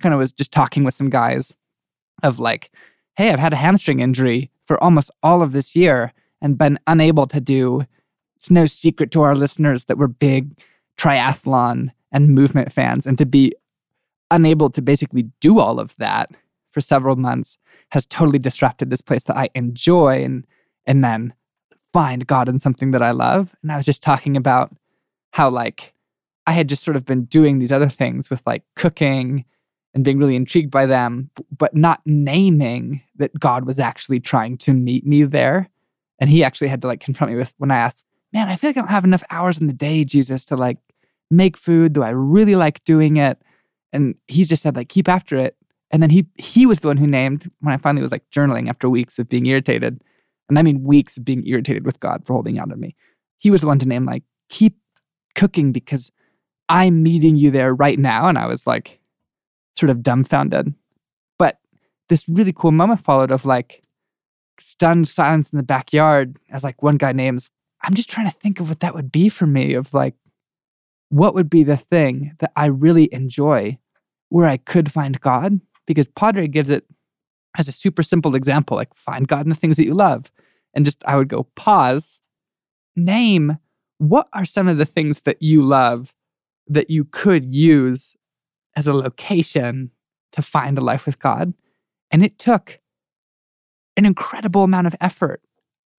kind 0.00 0.12
of 0.12 0.18
was 0.18 0.32
just 0.32 0.50
talking 0.50 0.82
with 0.82 0.94
some 0.94 1.10
guys 1.10 1.56
of 2.24 2.40
like, 2.40 2.72
hey, 3.16 3.30
I've 3.30 3.38
had 3.38 3.52
a 3.52 3.56
hamstring 3.56 4.00
injury 4.00 4.50
for 4.64 4.82
almost 4.82 5.12
all 5.22 5.42
of 5.42 5.52
this 5.52 5.76
year 5.76 6.12
and 6.44 6.58
been 6.58 6.78
unable 6.86 7.26
to 7.26 7.40
do. 7.40 7.86
It's 8.36 8.50
no 8.50 8.66
secret 8.66 9.10
to 9.12 9.22
our 9.22 9.34
listeners 9.34 9.84
that 9.84 9.96
we're 9.98 10.06
big 10.06 10.60
triathlon 10.98 11.90
and 12.12 12.28
movement 12.28 12.70
fans, 12.70 13.06
and 13.06 13.18
to 13.18 13.26
be 13.26 13.52
unable 14.30 14.70
to 14.70 14.82
basically 14.82 15.30
do 15.40 15.58
all 15.58 15.80
of 15.80 15.96
that 15.96 16.30
for 16.70 16.80
several 16.80 17.16
months 17.16 17.58
has 17.90 18.06
totally 18.06 18.38
disrupted 18.38 18.90
this 18.90 19.00
place 19.00 19.22
that 19.24 19.36
I 19.36 19.48
enjoy 19.54 20.22
and 20.22 20.46
and 20.86 21.02
then 21.02 21.32
find 21.92 22.26
God 22.26 22.48
in 22.48 22.58
something 22.58 22.90
that 22.90 23.02
I 23.02 23.12
love. 23.12 23.54
And 23.62 23.72
I 23.72 23.76
was 23.76 23.86
just 23.86 24.02
talking 24.02 24.36
about 24.36 24.76
how 25.32 25.48
like 25.48 25.94
I 26.46 26.52
had 26.52 26.68
just 26.68 26.84
sort 26.84 26.96
of 26.96 27.06
been 27.06 27.24
doing 27.24 27.58
these 27.58 27.72
other 27.72 27.88
things 27.88 28.28
with 28.28 28.42
like 28.46 28.64
cooking 28.76 29.46
and 29.94 30.04
being 30.04 30.18
really 30.18 30.36
intrigued 30.36 30.70
by 30.70 30.84
them, 30.86 31.30
but 31.56 31.74
not 31.74 32.02
naming 32.04 33.00
that 33.16 33.38
God 33.38 33.64
was 33.64 33.78
actually 33.78 34.20
trying 34.20 34.58
to 34.58 34.74
meet 34.74 35.06
me 35.06 35.22
there. 35.22 35.70
And 36.20 36.30
he 36.30 36.44
actually 36.44 36.68
had 36.68 36.82
to 36.82 36.88
like 36.88 37.00
confront 37.04 37.32
me 37.32 37.38
with 37.38 37.54
when 37.58 37.70
I 37.70 37.76
asked, 37.76 38.06
Man, 38.32 38.48
I 38.48 38.56
feel 38.56 38.70
like 38.70 38.76
I 38.76 38.80
don't 38.80 38.90
have 38.90 39.04
enough 39.04 39.22
hours 39.30 39.58
in 39.58 39.68
the 39.68 39.72
day, 39.72 40.04
Jesus, 40.04 40.44
to 40.46 40.56
like 40.56 40.78
make 41.30 41.56
food. 41.56 41.92
Do 41.92 42.02
I 42.02 42.10
really 42.10 42.56
like 42.56 42.82
doing 42.84 43.16
it? 43.16 43.40
And 43.92 44.16
he 44.26 44.42
just 44.44 44.62
said, 44.62 44.74
like, 44.74 44.88
keep 44.88 45.08
after 45.08 45.36
it. 45.36 45.56
And 45.92 46.02
then 46.02 46.10
he 46.10 46.26
he 46.36 46.66
was 46.66 46.80
the 46.80 46.88
one 46.88 46.96
who 46.96 47.06
named 47.06 47.46
when 47.60 47.72
I 47.72 47.76
finally 47.76 48.02
was 48.02 48.10
like 48.10 48.28
journaling 48.30 48.68
after 48.68 48.88
weeks 48.88 49.20
of 49.20 49.28
being 49.28 49.46
irritated. 49.46 50.02
And 50.48 50.58
I 50.58 50.62
mean 50.62 50.82
weeks 50.82 51.16
of 51.16 51.24
being 51.24 51.46
irritated 51.46 51.86
with 51.86 52.00
God 52.00 52.26
for 52.26 52.32
holding 52.32 52.58
out 52.58 52.72
on 52.72 52.80
me. 52.80 52.96
He 53.38 53.50
was 53.50 53.60
the 53.60 53.68
one 53.68 53.78
to 53.78 53.86
name 53.86 54.04
like, 54.04 54.24
keep 54.48 54.78
cooking 55.36 55.70
because 55.70 56.10
I'm 56.68 57.04
meeting 57.04 57.36
you 57.36 57.52
there 57.52 57.72
right 57.72 57.98
now. 57.98 58.26
And 58.26 58.36
I 58.36 58.46
was 58.46 58.66
like, 58.66 59.00
sort 59.76 59.90
of 59.90 60.02
dumbfounded. 60.02 60.74
But 61.38 61.58
this 62.08 62.28
really 62.28 62.52
cool 62.52 62.72
moment 62.72 63.00
followed 63.00 63.30
of 63.30 63.44
like 63.44 63.83
stunned 64.58 65.08
silence 65.08 65.52
in 65.52 65.56
the 65.56 65.64
backyard 65.64 66.36
as 66.50 66.64
like 66.64 66.82
one 66.82 66.96
guy 66.96 67.12
names, 67.12 67.50
I'm 67.82 67.94
just 67.94 68.10
trying 68.10 68.30
to 68.30 68.36
think 68.36 68.60
of 68.60 68.68
what 68.68 68.80
that 68.80 68.94
would 68.94 69.12
be 69.12 69.28
for 69.28 69.46
me 69.46 69.74
of 69.74 69.92
like, 69.92 70.14
what 71.10 71.34
would 71.34 71.50
be 71.50 71.62
the 71.62 71.76
thing 71.76 72.32
that 72.40 72.52
I 72.56 72.66
really 72.66 73.12
enjoy 73.12 73.78
where 74.30 74.48
I 74.48 74.56
could 74.56 74.90
find 74.90 75.20
God? 75.20 75.60
Because 75.86 76.08
Padre 76.08 76.48
gives 76.48 76.70
it 76.70 76.86
as 77.56 77.68
a 77.68 77.72
super 77.72 78.02
simple 78.02 78.34
example, 78.34 78.76
like 78.76 78.94
find 78.94 79.28
God 79.28 79.44
in 79.44 79.50
the 79.50 79.54
things 79.54 79.76
that 79.76 79.84
you 79.84 79.94
love. 79.94 80.32
And 80.74 80.84
just 80.84 81.04
I 81.06 81.16
would 81.16 81.28
go 81.28 81.44
pause, 81.54 82.20
name 82.96 83.58
what 83.98 84.28
are 84.32 84.44
some 84.44 84.68
of 84.68 84.78
the 84.78 84.86
things 84.86 85.20
that 85.20 85.40
you 85.40 85.62
love 85.62 86.14
that 86.66 86.90
you 86.90 87.04
could 87.04 87.54
use 87.54 88.16
as 88.76 88.86
a 88.86 88.94
location 88.94 89.90
to 90.32 90.42
find 90.42 90.76
a 90.76 90.82
life 90.82 91.06
with 91.06 91.18
God? 91.18 91.54
And 92.10 92.24
it 92.24 92.38
took 92.38 92.80
an 93.96 94.06
incredible 94.06 94.64
amount 94.64 94.86
of 94.86 94.94
effort 95.00 95.42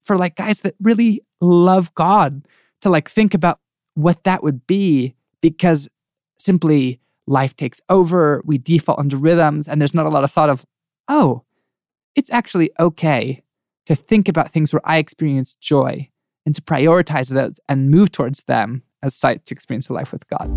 for 0.01 0.17
like 0.17 0.35
guys 0.35 0.61
that 0.61 0.75
really 0.81 1.21
love 1.41 1.93
God 1.95 2.45
to 2.81 2.89
like 2.89 3.09
think 3.09 3.33
about 3.33 3.59
what 3.95 4.23
that 4.23 4.43
would 4.43 4.67
be 4.67 5.15
because 5.41 5.89
simply 6.37 6.99
life 7.27 7.55
takes 7.55 7.81
over, 7.89 8.41
we 8.45 8.57
default 8.57 8.99
into 8.99 9.17
rhythms, 9.17 9.67
and 9.67 9.81
there's 9.81 9.93
not 9.93 10.05
a 10.05 10.09
lot 10.09 10.23
of 10.23 10.31
thought 10.31 10.49
of, 10.49 10.65
oh, 11.07 11.43
it's 12.15 12.31
actually 12.31 12.69
okay 12.79 13.41
to 13.85 13.95
think 13.95 14.27
about 14.27 14.51
things 14.51 14.73
where 14.73 14.81
I 14.83 14.97
experience 14.97 15.53
joy 15.53 16.09
and 16.45 16.53
to 16.55 16.61
prioritize 16.61 17.29
those 17.29 17.59
and 17.67 17.89
move 17.89 18.11
towards 18.11 18.43
them 18.43 18.83
as 19.01 19.15
sites 19.15 19.45
to 19.45 19.53
experience 19.53 19.89
a 19.89 19.93
life 19.93 20.11
with 20.11 20.27
God. 20.27 20.51